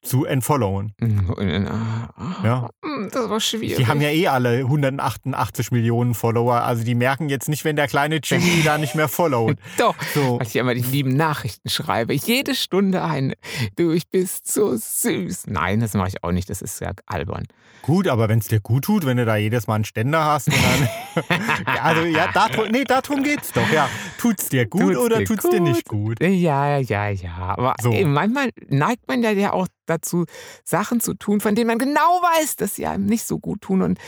[0.03, 0.93] zu entfollowen.
[1.01, 2.69] Ah, ah, Ja.
[2.83, 3.77] hm, Das war schwierig.
[3.77, 7.87] Die haben ja eh alle 188 Millionen Follower, also die merken jetzt nicht, wenn der
[7.87, 9.57] kleine Jimmy da nicht mehr followt.
[9.77, 10.39] Doch, So.
[10.39, 12.13] weil ich immer die lieben Nachrichten schreibe.
[12.13, 13.33] Jede Stunde eine.
[13.77, 15.43] Du, ich bist so süß.
[15.47, 16.49] Nein, das mache ich auch nicht.
[16.49, 17.45] Das ist ja albern.
[17.81, 20.47] Gut, aber wenn es dir gut tut, wenn du da jedes Mal einen Ständer hast,
[20.47, 20.55] Ja,
[21.81, 23.69] also ja, darum, nee, darum geht's doch.
[23.71, 26.21] Ja, tut's dir gut Tut's oder dir tut's dir nicht gut?
[26.21, 27.31] Ja, ja, ja.
[27.57, 27.91] Aber So.
[27.91, 30.25] äh, manchmal neigt man ja auch dazu,
[30.63, 33.81] Sachen zu tun, von denen man genau weiß, dass sie einem nicht so gut tun.
[33.81, 33.99] Und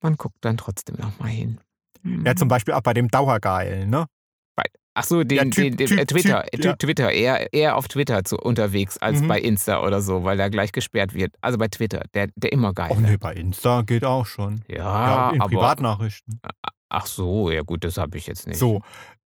[0.00, 1.58] man guckt dann trotzdem noch mal hin.
[2.24, 4.06] Ja, zum Beispiel auch bei dem Dauergeilen, ne?
[4.94, 6.76] Ach so, den, Ja, den, Typ- den Typ- äh, Twitter, Typ, Typ, ja.
[6.76, 9.28] Twitter, eher, eher auf Twitter zu, unterwegs als Mhm.
[9.28, 11.34] bei Insta oder so, weil er gleich gesperrt wird.
[11.40, 12.90] Also bei Twitter, der, der immer geil.
[12.94, 14.60] Oh nee, bei Insta geht auch schon.
[14.68, 16.40] Ja, Ja, in aber Privatnachrichten.
[16.90, 18.58] ach so, ja gut, das habe ich jetzt nicht.
[18.58, 18.82] So.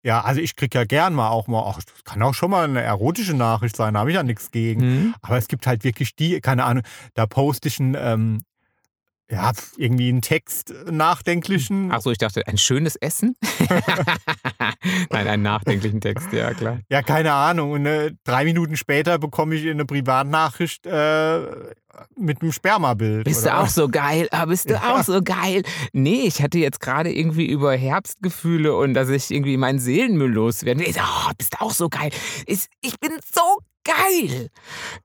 [0.05, 2.65] Ja, also ich krieg ja gern mal auch mal, ach, das kann auch schon mal
[2.65, 4.81] eine erotische Nachricht sein, da habe ich ja nichts gegen.
[4.81, 5.15] Hm?
[5.23, 6.83] Aber es gibt halt wirklich die, keine Ahnung,
[7.15, 8.43] da poste ich einen, ähm,
[9.33, 11.91] ja, irgendwie einen Text, äh, nachdenklichen.
[11.91, 13.35] Ach so, ich dachte, ein schönes Essen?
[15.11, 16.81] Nein, einen nachdenklichen Text, ja klar.
[16.91, 17.73] Ja, keine Ahnung.
[17.73, 21.41] Und äh, drei Minuten später bekomme ich eine Privatnachricht äh,
[22.17, 23.25] mit einem Spermabild.
[23.25, 24.29] Bist oder du auch so geil?
[24.33, 24.95] Ah, bist du Ja.
[24.95, 25.63] auch so geil?
[25.93, 30.83] Nee, ich hatte jetzt gerade irgendwie über Herbstgefühle und dass ich irgendwie meinen Seelenmüll loswerden
[30.83, 30.91] will.
[30.91, 32.11] Ich so, oh, bist du auch so geil?
[32.47, 33.41] Ich, ich bin so
[33.85, 34.49] geil.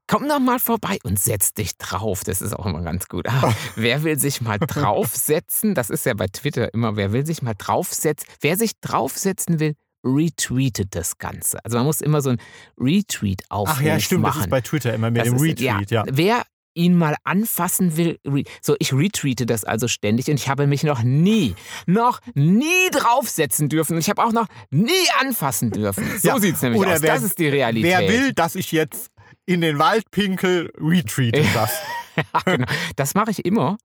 [0.07, 2.23] Komm doch mal vorbei und setz dich drauf.
[2.23, 3.27] Das ist auch immer ganz gut.
[3.27, 5.75] Ah, wer will sich mal draufsetzen?
[5.75, 8.27] Das ist ja bei Twitter immer, wer will sich mal draufsetzen?
[8.41, 9.75] Wer sich draufsetzen will,
[10.05, 11.63] retweetet das Ganze.
[11.65, 12.37] Also man muss immer so ein
[12.79, 14.37] Retweet-Aufruf Ach ja, stimmt, machen.
[14.37, 16.03] das ist bei Twitter immer mit Das dem ist- Retweet, ja.
[16.09, 16.43] Wer
[16.77, 18.17] ihn mal anfassen will,
[18.61, 21.55] so ich retweete das also ständig und ich habe mich noch nie,
[21.85, 26.03] noch nie draufsetzen dürfen und ich habe auch noch nie anfassen dürfen.
[26.21, 27.01] So Ja, sieht's nämlich oder aus.
[27.01, 27.89] wer- das ist die Realität.
[27.99, 29.09] Wer will, dass ich jetzt
[29.45, 31.71] in den Wald pinkel, retweete das.
[32.17, 32.67] Ja, genau.
[32.95, 33.77] Das mache ich immer,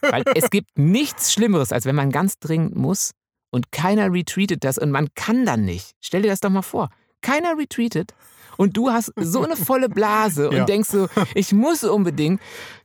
[0.00, 3.12] weil es gibt nichts Schlimmeres, als wenn man ganz dringend muss
[3.50, 5.92] und keiner retweetet das und man kann dann nicht.
[6.00, 6.88] Stell dir das doch mal vor.
[7.22, 8.14] Keiner retweetet
[8.58, 10.60] und du hast so eine volle Blase Ja.
[10.60, 12.40] und denkst so, ich muss unbedingt.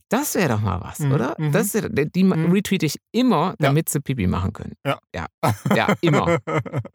[0.09, 1.36] Das wäre doch mal was, Mhm, oder?
[1.39, 1.51] mhm.
[1.53, 2.51] Das wär, die Mhm.
[2.51, 4.74] retweete ich immer, damit sie Pipi machen können.
[4.86, 4.99] Ja.
[5.15, 5.26] Ja,
[5.76, 6.38] ja immer.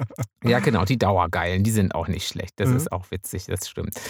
[0.44, 2.52] Ja, genau, die Dauergeilen, die sind auch nicht schlecht.
[2.56, 2.76] Das Mhm.
[2.76, 4.00] ist auch witzig, das stimmt.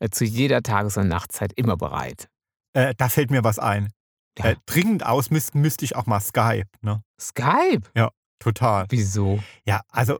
[0.00, 2.28] Äh, Zu jeder Tages- und Nachtzeit immer bereit.
[2.74, 3.88] äh, da fällt mir was ein.
[4.38, 4.46] Ja.
[4.46, 7.02] Äh, dringend aus müß- müsste ich auch mal Skype, ne?
[7.20, 7.82] Skype?
[8.40, 8.86] Total.
[8.90, 9.40] Wieso?
[9.64, 10.18] Ja, also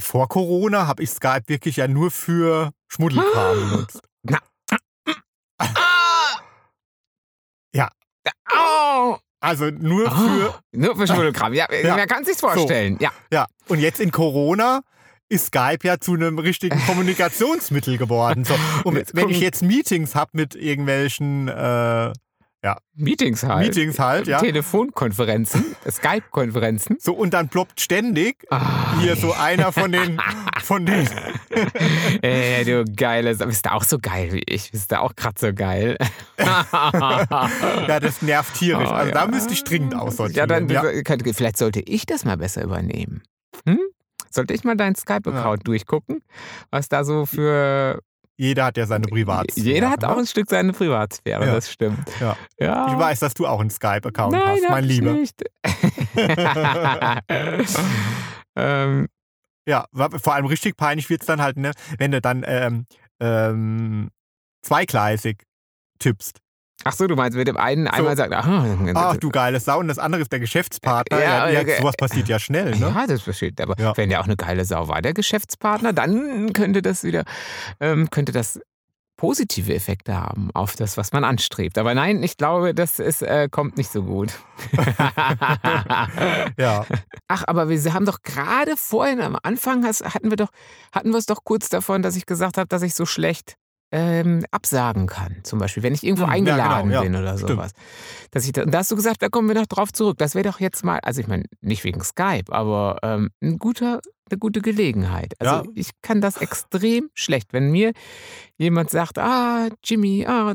[0.00, 4.00] vor Corona habe ich Skype wirklich ja nur für Schmuddelkram benutzt.
[5.58, 6.40] Ah!
[7.74, 7.88] Ja.
[8.52, 9.16] Oh!
[9.40, 11.54] Also nur für, Ah, nur für Schmuddelkram.
[11.54, 11.96] Ja, Ja.
[11.96, 12.98] man kann sich's vorstellen.
[13.00, 13.10] Ja.
[13.32, 13.46] ja.
[13.68, 14.82] Und jetzt in Corona
[15.28, 18.44] ist Skype ja zu einem richtigen Kommunikationsmittel geworden.
[18.44, 18.54] So.
[18.84, 22.12] Und wenn ich jetzt Meetings habe mit irgendwelchen äh,
[22.94, 23.66] Meetings halt.
[23.74, 24.38] Meetings halt, ja.
[24.38, 26.96] Telefonkonferenzen, Skype-Konferenzen.
[27.00, 30.20] So, und dann ploppt ständig Ah, hier so einer von den,
[30.62, 31.08] von den,
[32.22, 33.38] Ey, du geiles.
[33.38, 34.70] Bist du auch so geil wie ich?
[34.72, 35.96] Bist du auch gerade so geil?
[36.38, 38.88] ja, das nervt tierisch.
[38.88, 39.30] Oh, Also da ja.
[39.30, 40.48] müsste ich dringend Ja, aussortieren.
[40.48, 40.82] dann ja.
[41.02, 43.22] könnte, vielleicht sollte ich das mal besser übernehmen.
[43.66, 43.78] Hm?
[44.30, 46.22] Sollte ich mal deinen Skype-Account durchgucken,
[46.70, 48.00] was da so für.
[48.40, 49.66] Jeder hat ja seine Privatsphäre.
[49.66, 50.08] Jeder hat ne?
[50.08, 51.52] auch ein Stück seine Privatsphäre, Ja.
[51.52, 52.08] das stimmt.
[52.20, 52.38] Ja.
[52.58, 52.86] Ja.
[52.90, 55.12] Ich weiß, dass du auch einen Skype-Account hast, mein Lieber.
[55.12, 55.42] nicht.
[58.56, 59.08] ähm,
[59.68, 62.86] Ja, vor allem richtig peinlich wird es dann halt, ne, wenn du dann ähm,
[63.20, 64.08] ähm,
[64.62, 65.42] zweigleisig
[65.98, 66.38] tippst.
[66.84, 69.88] Ach so, du meinst mit dem einen einmal sagt, ah, Ach du geile Sau, und
[69.88, 71.20] das andere ist der Geschäftspartner.
[71.20, 72.92] Ja, Ja, ja, sowas passiert ja schnell, ne?
[72.94, 73.60] Ja, das versteht.
[73.60, 73.96] Aber Ja.
[73.96, 77.24] wenn der auch eine geile Sau war, der Geschäftspartner, dann könnte das wieder,
[77.80, 78.60] ähm, könnte das
[79.16, 81.76] positive Effekte haben auf das, was man anstrebt.
[81.76, 84.32] Aber nein, ich glaube, das ist, äh, kommt nicht so gut.
[86.56, 86.86] Ja.
[87.28, 90.48] Ach, aber wir haben doch gerade vorhin am Anfang hatten wir doch,
[90.92, 93.56] hatten wir es doch kurz davon, dass ich gesagt habe, dass ich so schlecht
[93.92, 95.36] ähm, absagen kann.
[95.42, 97.50] Zum Beispiel, wenn ich irgendwo Hm, ja, eingeladen genau, ja, bin oder stimmt.
[97.50, 97.72] sowas.
[98.30, 100.18] Dass ich da, und da hast du gesagt, da kommen wir noch drauf zurück.
[100.18, 104.00] Das wäre doch jetzt mal, also ich meine, nicht wegen Skype, aber ähm, ein guter,
[104.30, 105.34] eine gute Gelegenheit.
[105.40, 105.62] Also Ja.
[105.74, 107.52] ich kann das extrem schlecht.
[107.52, 107.92] Wenn mir
[108.58, 110.54] jemand sagt, ah, Jimmy, ah,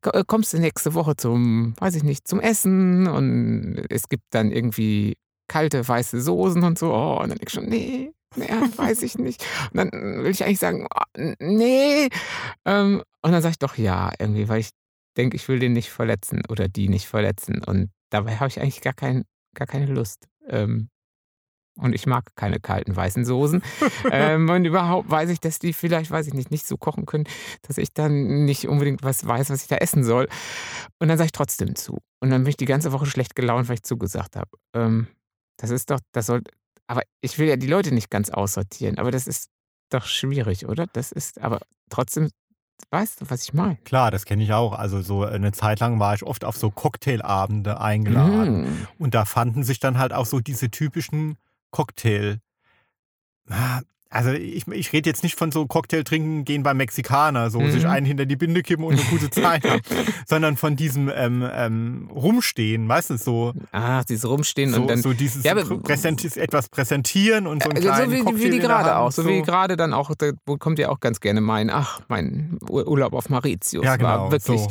[0.00, 4.22] ko- äh, kommst du nächste Woche zum, weiß ich nicht, zum Essen und es gibt
[4.30, 5.16] dann irgendwie
[5.48, 6.92] kalte weiße Soßen und so.
[6.94, 9.44] Oh, und dann denke ich schon, nee, nee, weiß ich nicht.
[9.72, 12.08] Und dann will ich eigentlich sagen, oh, nee.
[12.64, 14.70] Ähm, und dann sage ich doch ja, irgendwie, weil ich
[15.16, 17.62] denke, ich will den nicht verletzen oder die nicht verletzen.
[17.64, 19.24] Und dabei habe ich eigentlich gar, kein,
[19.54, 20.28] gar keine Lust.
[20.48, 20.88] Ähm,
[21.76, 23.62] und ich mag keine kalten weißen Soßen.
[24.10, 27.24] ähm, und überhaupt weiß ich, dass die vielleicht, weiß ich nicht, nicht so kochen können,
[27.62, 30.28] dass ich dann nicht unbedingt was weiß, was ich da essen soll.
[30.98, 31.98] Und dann sage ich trotzdem zu.
[32.20, 35.06] Und dann bin ich die ganze Woche schlecht gelaunt, weil ich zugesagt habe.
[35.60, 36.42] Das ist doch, das soll,
[36.90, 39.48] aber ich will ja die Leute nicht ganz aussortieren, aber das ist
[39.90, 40.88] doch schwierig, oder?
[40.92, 42.30] Das ist, aber trotzdem,
[42.90, 43.76] weißt du, was ich meine?
[43.84, 44.72] Klar, das kenne ich auch.
[44.72, 48.62] Also so eine Zeit lang war ich oft auf so Cocktailabende eingeladen.
[48.62, 48.88] Mm.
[48.98, 51.36] Und da fanden sich dann halt auch so diese typischen
[51.70, 52.40] Cocktail.
[54.12, 57.70] Also ich, ich rede jetzt nicht von so Cocktail trinken gehen beim Mexikaner, so Mhm.
[57.70, 59.80] sich einen hinter die Binde kippen und eine gute Zeit haben,
[60.26, 65.00] sondern von diesem ähm, ähm, Rumstehen, meistens so, Ah, dieses Rumstehen so, und dann.
[65.00, 68.50] so dieses Ja, aber- präsenti etwas präsentieren und so einen Äh, so wie, Cocktail wie
[68.50, 69.42] die gerade auch, so, wie so.
[69.44, 73.28] gerade dann auch, da kommt ja auch ganz gerne mein, ach, mein Ur- Urlaub auf
[73.30, 74.68] Mauritius Ja, genau, war wirklich so.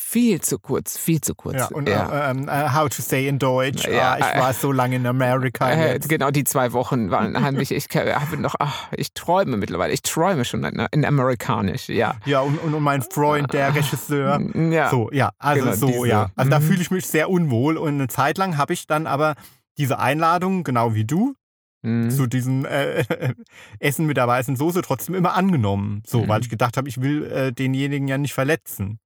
[0.00, 1.56] Viel zu kurz, viel zu kurz.
[1.56, 2.28] Ja, und ja.
[2.28, 4.94] Äh, ähm, äh, how to say in Deutsch, Ja, ah, ich äh, war so lange
[4.96, 7.72] in Amerika Äh, genau, die zwei Wochen waren heimlich.
[7.72, 9.92] Ich habe noch, ach, ich träume mittlerweile.
[9.92, 12.14] Ich träume schon in, in Amerikanisch, ja.
[12.24, 14.40] Ja, und, und, mein Freund, der Regisseur.
[14.70, 14.88] Ja.
[14.88, 16.08] So, ja, also Genau, so, diese.
[16.08, 16.30] ja.
[16.36, 16.64] Also da Mhm.
[16.64, 19.34] fühle ich mich sehr unwohl und eine Zeit lang habe ich dann aber
[19.78, 21.34] diese Einladung, genau wie du,
[21.82, 22.10] Mhm.
[22.10, 23.04] zu diesem äh,
[23.78, 26.02] Essen mit der weißen Soße trotzdem immer angenommen.
[26.06, 26.28] So, Mhm.
[26.28, 28.98] weil ich gedacht habe, ich will äh, denjenigen ja nicht verletzen.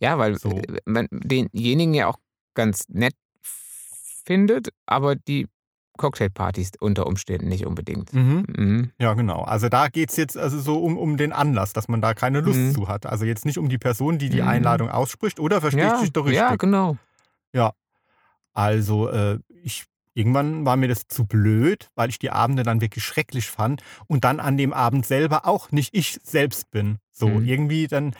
[0.00, 0.50] Ja, weil So.
[0.58, 2.18] äh, man denjenigen ja auch
[2.54, 3.14] ganz nett
[4.24, 5.46] findet, aber die
[5.96, 8.12] Cocktailpartys unter Umständen nicht unbedingt.
[8.12, 8.92] Mhm.
[8.98, 9.42] Ja, genau.
[9.42, 12.40] Also da geht es jetzt also so um, um den Anlass, dass man da keine
[12.40, 12.74] Lust Mhm.
[12.74, 13.06] zu hat.
[13.06, 14.48] Also jetzt nicht um die Person, die die Mhm.
[14.48, 16.36] Einladung ausspricht, oder verstehe ich Ja, dich doch richtig?
[16.48, 16.98] ja, genau.
[18.52, 23.04] Also äh, ich irgendwann war mir das zu blöd, weil ich die Abende dann wirklich
[23.04, 26.98] schrecklich fand und dann an dem Abend selber auch nicht ich selbst bin.
[27.12, 27.44] So Mhm.
[27.46, 28.14] irgendwie dann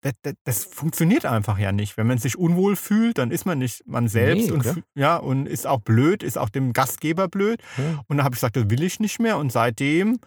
[0.00, 1.96] das, das, das funktioniert einfach ja nicht.
[1.96, 5.46] Wenn man sich unwohl fühlt, dann ist man nicht man selbst Nee, und ja und
[5.46, 7.60] ist auch blöd, ist auch dem Gastgeber blöd.
[7.76, 8.04] Ja.
[8.06, 9.38] Und dann habe ich gesagt, das will ich nicht mehr.
[9.38, 10.20] Und seitdem,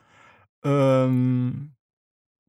[0.64, 1.74] ähm,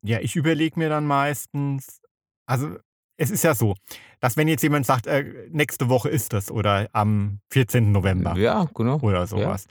[0.05, 2.01] ja, ich überlege mir dann meistens,
[2.47, 2.77] also
[3.17, 3.77] es ist ja so,
[4.21, 7.93] dass wenn jetzt jemand sagt, äh, nächste Woche ist das oder am 14.
[7.93, 8.99] November Ja, genau.
[9.01, 9.67] oder sowas.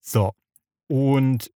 [0.00, 0.32] So.
[0.88, 1.50] Und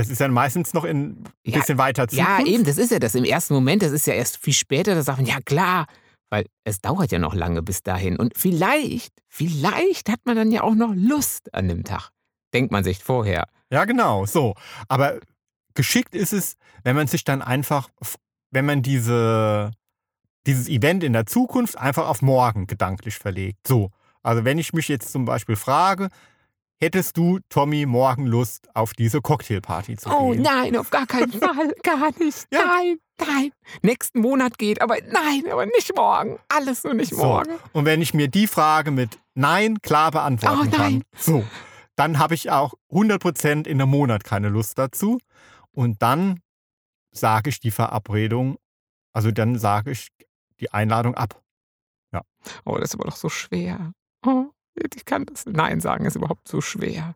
[0.00, 2.30] es ist dann meistens noch in ein Ja, bisschen weiter Zukunft.
[2.30, 3.14] Ja, eben, das ist ja das.
[3.14, 5.86] Im ersten Moment, das ist ja erst viel später, da sagt man, ja klar,
[6.30, 8.16] weil es dauert ja noch lange bis dahin.
[8.16, 12.10] Und vielleicht, vielleicht hat man dann ja auch noch Lust an dem Tag.
[12.54, 13.46] Denkt man sich vorher.
[13.70, 14.54] Ja, genau, so.
[14.88, 15.20] Aber
[15.74, 17.88] geschickt ist es, wenn man sich dann einfach,
[18.50, 19.72] wenn man diese,
[20.46, 23.66] dieses Event in der Zukunft einfach auf morgen gedanklich verlegt.
[23.66, 23.90] So.
[24.22, 26.08] Also wenn ich mich jetzt zum Beispiel frage,
[26.80, 30.42] hättest du, Tommy, morgen Lust auf diese Cocktailparty zu Oh gehen?
[30.42, 32.46] nein, auf gar keinen Fall, gar nicht.
[32.52, 32.64] Ja.
[32.66, 33.50] Nein, nein.
[33.82, 36.38] Nächsten Monat geht, aber nein, aber nicht morgen.
[36.48, 37.24] Alles nur nicht So.
[37.24, 37.52] morgen.
[37.72, 40.72] Und wenn ich mir die Frage mit Nein klar beantworten Oh, nein.
[40.72, 41.44] kann, so,
[41.96, 45.18] dann habe ich auch 100% in einem Monat keine Lust dazu.
[45.72, 46.40] Und dann
[47.12, 48.56] sage ich die Verabredung,
[49.12, 50.08] also dann sage ich
[50.60, 51.40] die Einladung ab.
[52.64, 53.92] Oh, das ist aber doch so schwer.
[54.24, 54.46] Oh,
[54.94, 55.46] ich kann das.
[55.46, 57.14] Nein sagen ist überhaupt so schwer.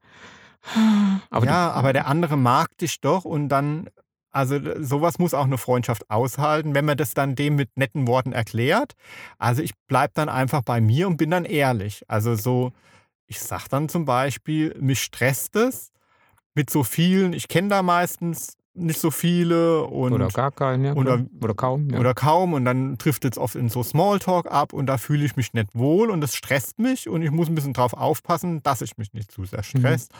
[1.31, 3.91] Aber ja, du, aber der andere mag dich doch und dann,
[4.31, 8.33] also sowas muss auch eine Freundschaft aushalten, wenn man das dann dem mit netten Worten
[8.33, 8.95] erklärt.
[9.39, 12.05] Also ich bleibe dann einfach bei mir und bin dann ehrlich.
[12.09, 12.73] Also so,
[13.27, 15.91] ich sag dann zum Beispiel, mich stresst es
[16.55, 20.95] mit so vielen, ich kenne da meistens nicht so viele und oder gar keinen, ja.
[20.95, 21.91] oder- oder kaum.
[21.91, 21.99] Ja.
[22.01, 25.37] oder kaum und dann trifft es oft in so Smalltalk ab und da fühle ich
[25.37, 28.81] mich nicht wohl und das stresst mich und ich muss ein bisschen drauf aufpassen, dass
[28.81, 29.79] ich mich nicht zu sehr Mhm.
[29.81, 30.13] stresst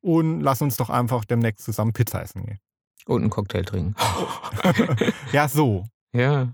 [0.00, 2.58] und lass uns doch einfach demnächst zusammen Pizza essen gehen.
[3.06, 3.94] Und einen Cocktail trinken.
[5.32, 5.84] Ja, so.
[6.12, 6.52] ja.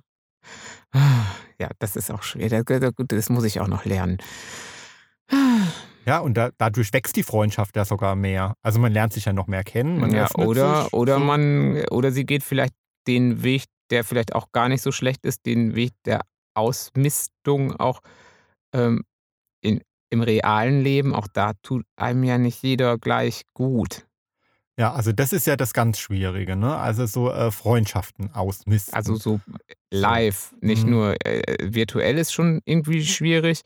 [1.59, 2.63] Ja, das ist auch schwer.
[2.65, 4.19] Das muss ich auch noch lernen.
[6.05, 8.55] Ja, und da, dadurch wächst die Freundschaft ja sogar mehr.
[8.63, 9.99] Also man lernt sich ja noch mehr kennen.
[9.99, 12.75] Man Ja, oder, sich oder man, oder sie geht vielleicht
[13.07, 16.23] den Weg, der vielleicht auch gar nicht so schlecht ist, den Weg der
[16.55, 18.01] Ausmistung auch
[18.75, 19.03] ähm,
[19.63, 19.81] in,
[20.11, 21.15] im realen Leben.
[21.15, 24.07] Auch da tut einem ja nicht jeder gleich gut.
[24.79, 26.77] Ja, also das ist ja das ganz Schwierige, ne?
[26.77, 28.95] Also so äh, Freundschaften ausmisten.
[28.95, 29.41] Also so
[29.93, 30.91] live, nicht Mhm.
[30.91, 33.61] nur äh, virtuell ist schon irgendwie schwierig,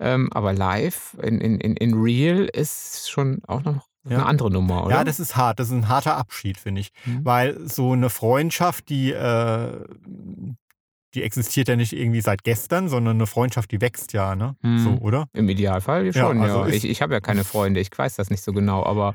[0.00, 4.16] ähm, aber live in, in, in, in real ist schon auch noch Ja.
[4.18, 4.96] eine andere Nummer, oder?
[4.96, 5.58] Ja, das ist hart.
[5.60, 6.90] Das ist ein harter Abschied, finde ich.
[7.06, 7.24] Mhm.
[7.24, 9.84] Weil so eine Freundschaft, die, äh,
[11.14, 14.56] die existiert ja nicht irgendwie seit gestern, sondern eine Freundschaft, die wächst ja, ne?
[14.62, 14.78] Mhm.
[14.80, 15.28] So, oder?
[15.32, 16.42] Im Idealfall Ja, schon, ja.
[16.44, 19.14] also ist- ich ich habe ja keine Freunde, ich weiß das nicht so genau, aber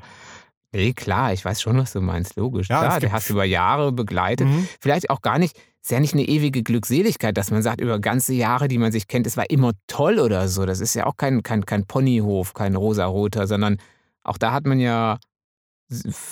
[0.72, 2.68] nee, klar, ich weiß schon, was du meinst, logisch.
[2.68, 4.46] Ja, klar, der hast du über Jahre begleitet.
[4.46, 4.66] Mhm.
[4.80, 8.34] Vielleicht auch gar nicht, ist ja nicht eine ewige Glückseligkeit, dass man sagt, über ganze
[8.34, 10.66] Jahre, die man sich kennt, es war immer toll oder so.
[10.66, 13.78] Das ist ja auch kein, kein, kein Ponyhof, kein rosaroter, sondern
[14.22, 15.18] auch da hat man ja,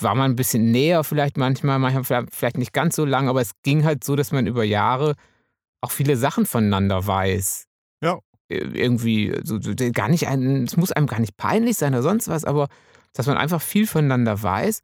[0.01, 3.51] war man ein bisschen näher vielleicht manchmal, manchmal vielleicht nicht ganz so lang, aber es
[3.63, 5.15] ging halt so, dass man über Jahre
[5.81, 7.65] auch viele Sachen voneinander weiß.
[8.03, 8.19] Ja.
[8.47, 12.27] Irgendwie, so, so, gar nicht, ein, es muss einem gar nicht peinlich sein oder sonst
[12.27, 12.67] was, aber
[13.13, 14.81] dass man einfach viel voneinander weiß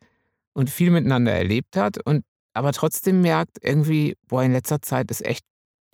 [0.54, 2.24] und viel miteinander erlebt hat und
[2.54, 5.44] aber trotzdem merkt irgendwie, boah, in letzter Zeit ist echt,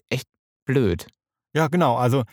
[0.09, 0.27] echt
[0.65, 1.07] blöd.
[1.55, 1.95] Ja, genau.
[1.97, 2.23] Also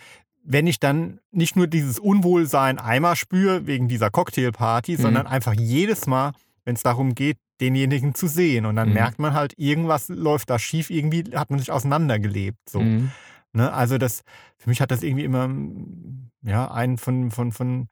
[0.45, 5.03] wenn ich dann nicht nur dieses Unwohlsein einmal spüre wegen dieser Cocktailparty, Mhm.
[5.03, 6.33] sondern einfach jedes Mal,
[6.65, 8.67] wenn es darum geht, denjenigen zu sehen.
[8.67, 8.95] Und dann Mhm.
[8.95, 12.59] merkt man halt, irgendwas läuft da schief, irgendwie hat man sich auseinandergelebt.
[12.69, 12.81] So.
[12.81, 13.11] Mhm.
[13.55, 13.73] Ne?
[13.73, 14.23] Also das,
[14.59, 17.89] für mich hat das irgendwie immer, mm, ja, einen von, von, von,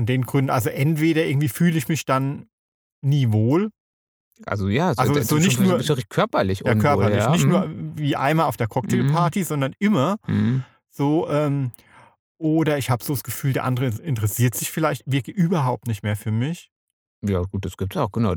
[0.00, 2.46] von den Gründen, also entweder irgendwie fühle ich mich dann
[3.02, 3.70] nie wohl,
[4.46, 7.30] Also ja, Also das so nicht schon nur- richtig körperlich ja, unwohl, körperlich, ja.
[7.30, 7.50] nicht Mhm.
[7.50, 10.64] nur wie einmal auf der Cocktailparty, sondern immer Mhm.
[10.88, 11.72] so, ähm,
[12.38, 16.16] oder ich habe so das Gefühl, der andere interessiert sich vielleicht wirklich überhaupt nicht mehr
[16.16, 16.70] für mich.
[17.22, 18.32] Ja, gut, das gibt es auch, genau.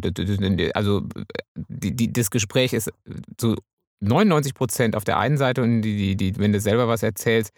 [0.74, 1.07] Also
[1.55, 2.91] die, die, das Gespräch ist
[3.38, 3.55] zu
[4.01, 7.53] 99 Prozent auf der einen Seite und die, die, die, wenn du selber was erzählst,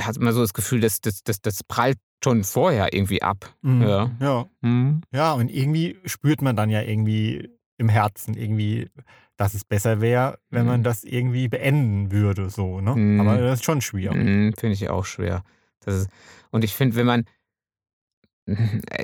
[0.00, 3.54] hat man so das Gefühl, dass das, das, das prallt schon vorher irgendwie ab.
[3.62, 3.82] Mhm.
[3.82, 4.10] Ja.
[4.20, 4.46] ja.
[4.62, 5.00] Mhm.
[5.12, 8.88] Ja, und irgendwie spürt man dann ja irgendwie im Herzen irgendwie,
[9.36, 10.84] dass es besser wäre, wenn man Mhm.
[10.84, 12.94] das irgendwie beenden würde, so, ne?
[12.96, 13.20] Mhm.
[13.20, 14.16] Aber das ist schon schwierig.
[14.16, 15.42] Mhm, finde ich auch schwer.
[15.80, 16.10] Das ist,
[16.50, 17.24] und ich finde, wenn man,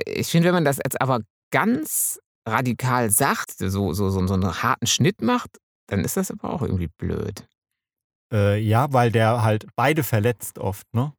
[0.05, 1.21] ich finde, wenn man das jetzt aber
[1.51, 6.49] ganz radikal sagt, so, so, so, so einen harten Schnitt macht, dann ist das aber
[6.51, 7.47] auch irgendwie blöd.
[8.33, 11.13] Äh, ja, weil der halt beide verletzt oft, ne?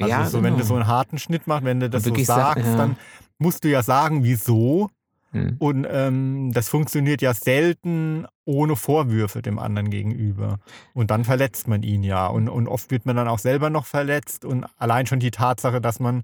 [0.00, 0.68] Also ja, so, wenn du genau.
[0.68, 2.24] so einen harten Schnitt machst, wenn du das so sag-
[2.56, 2.76] sagst, ja.
[2.76, 2.96] dann
[3.38, 4.90] musst du ja sagen, wieso.
[5.30, 5.56] Hm.
[5.58, 10.58] Und ähm, das funktioniert ja selten ohne Vorwürfe dem anderen gegenüber.
[10.94, 12.26] Und dann verletzt man ihn ja.
[12.26, 14.44] Und, und oft wird man dann auch selber noch verletzt.
[14.44, 16.22] Und allein schon die Tatsache, dass man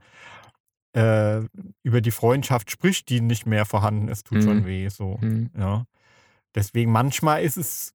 [0.97, 1.41] äh,
[1.83, 4.43] über die Freundschaft spricht, die nicht mehr vorhanden ist, tut Mhm.
[4.43, 4.89] schon weh.
[4.89, 5.19] So.
[5.21, 5.51] Hm.
[5.59, 5.85] Ja.
[6.55, 7.95] Deswegen manchmal ist es,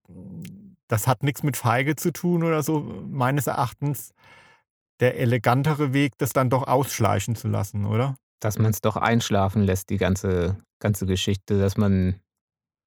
[0.88, 4.14] das hat nichts mit Feige zu tun oder so, meines Erachtens
[5.00, 8.16] der elegantere Weg, das dann doch ausschleichen zu lassen, oder?
[8.40, 12.20] Dass man es doch einschlafen lässt, die ganze, ganze Geschichte, dass man,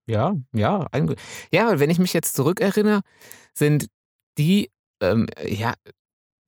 [0.07, 1.15] ja, ja, ein-
[1.53, 3.03] ja, wenn ich mich jetzt zurückerinnere,
[3.55, 3.89] sind
[4.39, 4.71] die,
[5.03, 5.75] ähm, ja,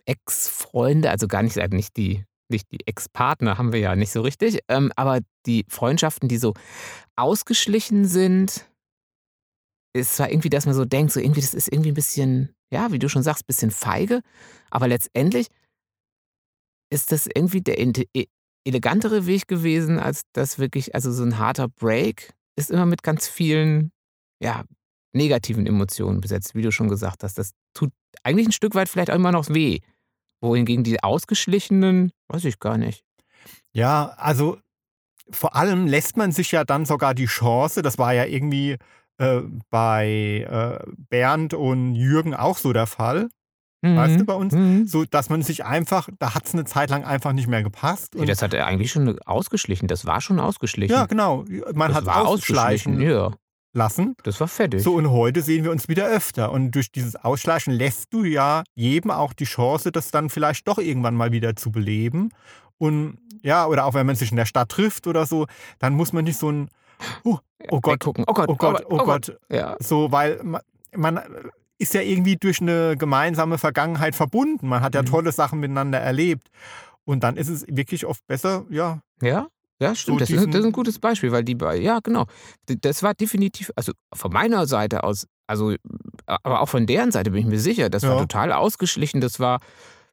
[0.07, 4.23] Ex-Freunde, also gar nicht, also nicht die, nicht die Ex-Partner haben wir ja nicht so
[4.23, 6.55] richtig, ähm, aber die Freundschaften, die so
[7.17, 8.70] ausgeschlichen sind,
[9.93, 12.93] ist zwar irgendwie, dass man so denkt, so irgendwie, das ist irgendwie ein bisschen, ja,
[12.93, 14.21] wie du schon sagst, ein bisschen feige,
[14.71, 15.49] aber letztendlich
[16.93, 18.27] ist das irgendwie der e-
[18.65, 23.27] elegantere Weg gewesen, als das wirklich, also so ein harter Break ist immer mit ganz
[23.29, 23.93] vielen,
[24.43, 24.65] ja,
[25.13, 27.39] negativen Emotionen besetzt, wie du schon gesagt hast.
[27.39, 27.91] Das tut
[28.23, 29.81] eigentlich ein Stück weit vielleicht auch immer noch weh.
[30.41, 33.05] Wohingegen die ausgeschlichenen, weiß ich gar nicht.
[33.73, 34.59] Ja, also
[35.31, 38.77] vor allem lässt man sich ja dann sogar die Chance, das war ja irgendwie
[39.21, 43.29] äh, bei äh, Bernd und Jürgen auch so der Fall,
[43.83, 44.87] weißt du, bei uns, Mhm.
[44.87, 48.15] so dass man sich einfach, da hat es eine Zeit lang einfach nicht mehr gepasst.
[48.15, 49.89] Nee, Und, das hat er eigentlich schon ausgeschlichen.
[49.89, 50.95] Das war schon ausgeschlichen.
[50.95, 51.45] ja, genau,
[51.75, 53.31] man das hat war ausschleichen Ja,
[53.73, 54.17] lassen.
[54.23, 54.83] das war fertig.
[54.83, 56.53] So, und heute sehen wir uns wieder öfter.
[56.53, 60.77] Und durch dieses Ausschleichen lässt du ja jedem auch die Chance, das dann vielleicht doch
[60.79, 62.31] irgendwann mal wieder zu beleben.
[62.77, 65.47] Und ja, oder auch wenn man sich in der Stadt trifft oder so,
[65.79, 66.69] dann muss man nicht so ein,
[67.25, 67.39] oh,
[67.71, 68.25] oh Gott, Weggucken.
[68.27, 69.77] Oh Gott, oh Gott, oh Gott, Ja.
[69.81, 70.61] so, weil man,
[70.97, 71.21] man
[71.79, 74.69] ist ja irgendwie durch eine gemeinsame Vergangenheit verbunden.
[74.69, 75.07] Man hat ja Mhm.
[75.07, 76.49] tolle Sachen miteinander erlebt.
[77.05, 79.49] Und dann ist es wirklich oft besser, ja, Ja,
[79.81, 80.21] ja, stimmt.
[80.21, 82.27] das, ist, das ist ein gutes Beispiel, weil die, bei- ja, genau.
[82.67, 85.75] Das war definitiv, also von meiner Seite aus, also,
[86.27, 88.21] aber auch von deren Seite bin ich mir sicher, das war Ja.
[88.21, 89.21] total ausgeglichen.
[89.21, 89.61] Das war.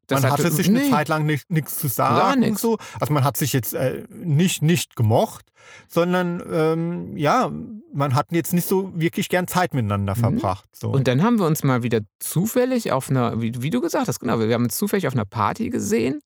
[0.08, 0.90] Das man hatte sich eine nee.
[0.90, 2.40] Zeit lang nichts zu sagen.
[2.42, 2.62] nix.
[2.62, 2.78] So.
[3.00, 5.46] Also man hat sich jetzt äh, nicht nicht gemocht,
[5.88, 7.52] sondern ähm, ja,
[7.94, 10.20] man hat jetzt nicht so wirklich gern Zeit miteinander Mhm.
[10.20, 10.70] verbracht.
[10.74, 10.90] So.
[10.90, 14.20] Und dann haben wir uns mal wieder zufällig auf einer, wie, wie du gesagt hast,
[14.20, 16.22] genau, wir haben uns zufällig auf einer Party gesehen.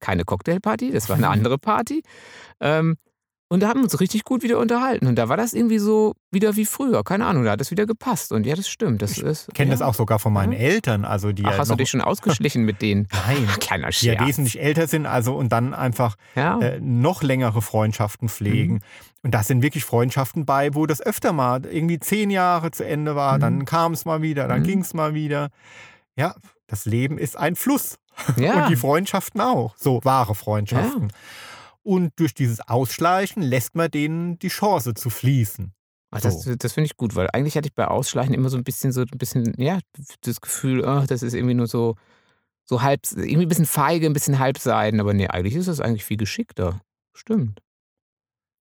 [0.00, 2.02] Keine Cocktailparty, das war eine andere Party.
[2.60, 2.96] Ähm,
[3.52, 5.06] und da haben wir uns richtig gut wieder unterhalten.
[5.06, 7.04] Und da war das irgendwie so wieder wie früher.
[7.04, 8.32] Keine Ahnung, da hat es wieder gepasst.
[8.32, 9.02] Und ja, das stimmt.
[9.02, 9.48] Das ist.
[9.48, 9.74] ich kenne ja.
[9.76, 10.58] das auch sogar von meinen Ja.
[10.58, 13.08] Eltern, also die Ach, ja hast du dich schon ausgeschlichen mit denen?
[13.26, 14.26] Nein, Kleiner die ja Scherz.
[14.26, 16.58] wesentlich älter sind, also und dann einfach Ja.
[16.60, 18.74] äh, noch längere Freundschaften pflegen.
[18.74, 18.80] Mhm.
[19.24, 23.14] Und da sind wirklich Freundschaften bei, wo das öfter mal irgendwie zehn Jahre zu Ende
[23.16, 23.40] war, Mhm.
[23.40, 24.64] dann kam es mal wieder, dann Mhm.
[24.66, 25.50] ging es mal wieder.
[26.16, 26.34] Ja,
[26.66, 27.96] das Leben ist ein Fluss.
[28.36, 28.52] ja.
[28.64, 29.74] Und die Freundschaften auch.
[29.76, 31.12] So wahre Freundschaften.
[31.84, 35.72] Und durch dieses Ausschleichen lässt man denen die Chance zu fließen.
[36.14, 38.64] Ach, das das finde ich gut, weil eigentlich hatte ich bei Ausschleichen immer so ein
[38.64, 39.78] bisschen so ein bisschen, ja,
[40.20, 41.96] das Gefühl, oh, das ist irgendwie nur so,
[42.64, 45.00] so halb, irgendwie ein bisschen feige, ein bisschen halbseiden.
[45.00, 46.80] Aber nee, eigentlich ist das eigentlich viel geschickter.
[47.14, 47.60] Stimmt.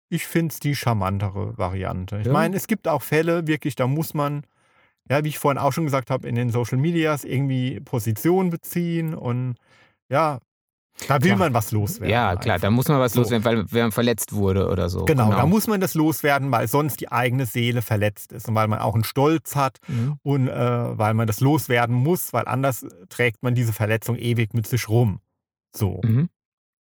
[0.10, 2.20] Ich finde es die charmantere Variante.
[2.20, 2.34] Ich Ja.
[2.34, 4.44] meine, es gibt auch Fälle, wirklich, da muss man,
[5.10, 9.14] ja, wie ich vorhin auch schon gesagt habe, in den Social Medias irgendwie Position beziehen
[9.16, 9.56] und
[10.10, 10.40] ja,
[11.08, 11.38] da will Klar.
[11.38, 12.10] man was loswerden.
[12.12, 12.68] ja, klar, einfach.
[12.68, 13.22] da muss man was So.
[13.22, 15.06] loswerden, weil wer verletzt wurde oder so.
[15.06, 18.68] Genau, da muss man das loswerden, weil sonst die eigene Seele verletzt ist und weil
[18.68, 20.18] man auch einen Stolz hat Mhm.
[20.24, 24.68] und äh, weil man das loswerden muss, weil anders trägt man diese Verletzung ewig mit
[24.68, 25.20] sich rum.
[25.76, 26.02] So.
[26.04, 26.30] Mhm.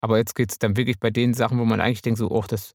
[0.01, 2.43] Aber jetzt geht es dann wirklich bei den Sachen, wo man eigentlich denkt, so, oh,
[2.47, 2.73] das,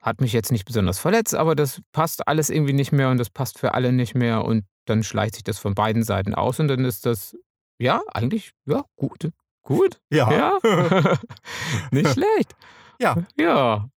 [0.00, 3.30] hat mich jetzt nicht besonders verletzt, aber das passt alles irgendwie nicht mehr und das
[3.30, 6.66] passt für alle nicht mehr und dann schleicht sich das von beiden Seiten aus und
[6.66, 7.36] dann ist das,
[7.78, 9.30] ja, eigentlich, ja, gut.
[9.62, 10.00] Gut.
[10.10, 10.30] Ja.
[10.32, 10.58] Ja.
[11.90, 12.54] nicht schlecht.
[13.00, 13.16] Ja.
[13.36, 13.88] Ja.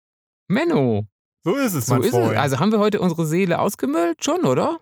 [0.48, 1.08] Menno.
[1.44, 2.34] So ist es, So ist Freund.
[2.34, 2.38] es.
[2.38, 4.24] Also haben wir heute unsere Seele ausgemüllt?
[4.24, 4.80] Schon, oder?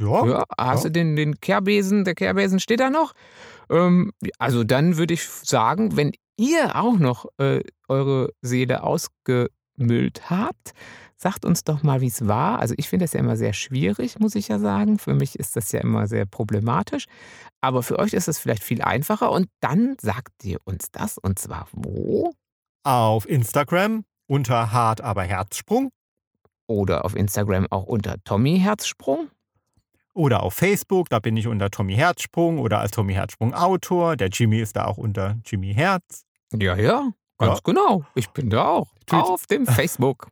[0.00, 0.26] ja.
[0.26, 0.44] Ja.
[0.58, 0.90] Hast ja.
[0.90, 2.04] du den, den Kehrbesen?
[2.04, 3.12] Der Kehrbesen steht da noch.
[3.70, 10.72] Ähm, also dann würde ich sagen, wenn ihr auch noch äh, eure Seele ausgemüllt habt,
[11.20, 12.60] sagt uns doch mal, wie es war.
[12.60, 14.98] Also ich finde das ja immer sehr schwierig, muss ich ja sagen.
[14.98, 17.06] Für mich ist das ja immer sehr problematisch.
[17.60, 19.30] Aber für euch ist es vielleicht viel einfacher.
[19.32, 21.18] Und dann sagt ihr uns das.
[21.18, 22.32] Und zwar wo?
[22.84, 25.90] Auf Instagram unter Hart aber Herzsprung
[26.68, 29.28] Oder auf Instagram auch unter Tommy Herzsprung.
[30.14, 34.16] oder auf Facebook, da bin ich unter Tommy Herzsprung oder als Tommy Herzsprung Autor.
[34.16, 36.24] Der Jimmy ist da auch unter Jimmy Herz.
[36.52, 37.60] Ja, ja, ganz Ja.
[37.64, 38.04] genau.
[38.14, 38.88] Ich bin da auch.
[39.10, 40.28] Auf dem Facebook.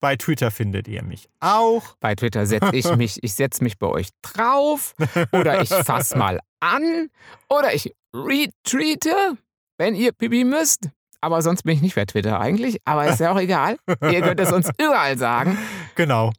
[0.00, 1.96] Bei Twitter findet ihr mich auch.
[2.00, 4.94] Bei Twitter setze ich mich, ich setze mich bei euch drauf
[5.32, 7.10] oder ich fass mal an
[7.48, 9.36] oder ich retweete,
[9.76, 10.90] wenn ihr Pipi müsst.
[11.20, 13.76] Aber sonst bin ich nicht bei Twitter eigentlich, aber ist ja auch egal.
[14.02, 15.58] Ihr könnt es uns überall sagen.
[15.96, 16.32] Genau.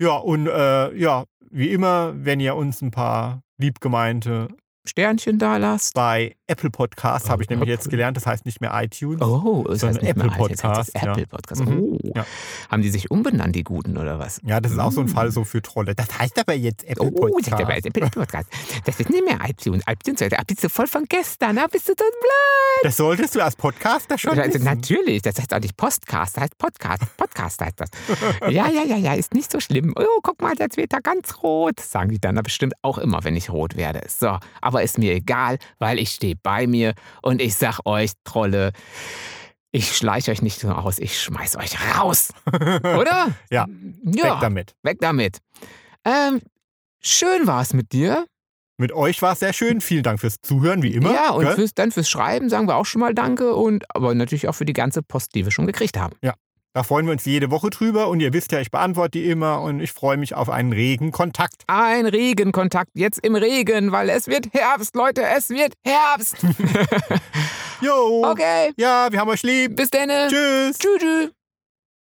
[0.00, 4.48] Ja, und äh, ja, wie immer, wenn ihr uns ein paar liebgemeinte
[4.88, 5.94] Sternchen da lasst.
[5.94, 9.20] bei Apple Podcasts, habe ich nämlich jetzt gelernt, das heißt nicht mehr iTunes.
[9.22, 11.10] Oh, das So ein heißt Apple das heißt Podcast, ja.
[11.12, 11.62] Apple Podcast.
[11.66, 11.98] Oh.
[12.14, 12.26] Ja.
[12.70, 14.40] Haben die sich umbenannt, die Guten, oder was?
[14.44, 15.08] Ja, das ist auch so ein Mm.
[15.08, 15.94] Fall so für Trolle.
[15.94, 17.46] Das heißt aber jetzt Apple Oh, Podcast.
[17.50, 18.48] sagt der Apple Podcast.
[18.84, 19.82] Das ist nicht mehr iTunes.
[19.88, 22.84] iTunes, da bist du voll von gestern, da bist du dann blöd.
[22.84, 24.64] Das solltest du als Podcaster schon Also, wissen.
[24.64, 27.02] natürlich, das heißt auch nicht Postcast, das heißt Podcast.
[27.16, 27.88] Podcast heißt das.
[28.50, 29.94] Ja, ja, ja, ja, ist nicht so schlimm.
[29.96, 33.36] Oh, guck mal, jetzt wird er ganz rot, sagen die dann bestimmt auch immer, wenn
[33.36, 34.02] ich rot werde.
[34.08, 38.72] So, aber ist mir egal, weil ich stehe bei mir und ich sag euch, Trolle,
[39.70, 42.32] ich schleiche euch nicht nur aus, ich schmeiß euch raus.
[42.52, 43.34] Oder?
[43.50, 43.66] Ja,
[44.04, 44.24] ja.
[44.24, 44.74] Weg damit.
[44.82, 45.38] Weg damit.
[46.04, 46.40] Ähm,
[47.00, 48.26] schön war es mit dir.
[48.78, 49.80] Mit euch war es sehr schön.
[49.80, 51.12] Vielen Dank fürs Zuhören, wie immer.
[51.12, 54.48] ja, und fürs, dann fürs Schreiben sagen wir auch schon mal Danke und aber natürlich
[54.48, 56.14] auch für die ganze Post, die wir schon gekriegt haben.
[56.74, 58.08] Da freuen wir uns jede Woche drüber.
[58.08, 61.10] Und ihr wisst ja, ich beantworte die immer und ich freue mich auf einen regen
[61.12, 61.64] Kontakt.
[61.66, 66.36] Ein Regenkontakt jetzt im Regen, weil es wird Herbst, Leute, es wird Herbst.
[67.82, 68.24] Jo.
[68.24, 69.74] Okay, Ja, wir haben euch lieb.
[69.74, 70.08] bis dann.
[70.28, 70.78] Tschüss.
[70.78, 71.32] tschüss.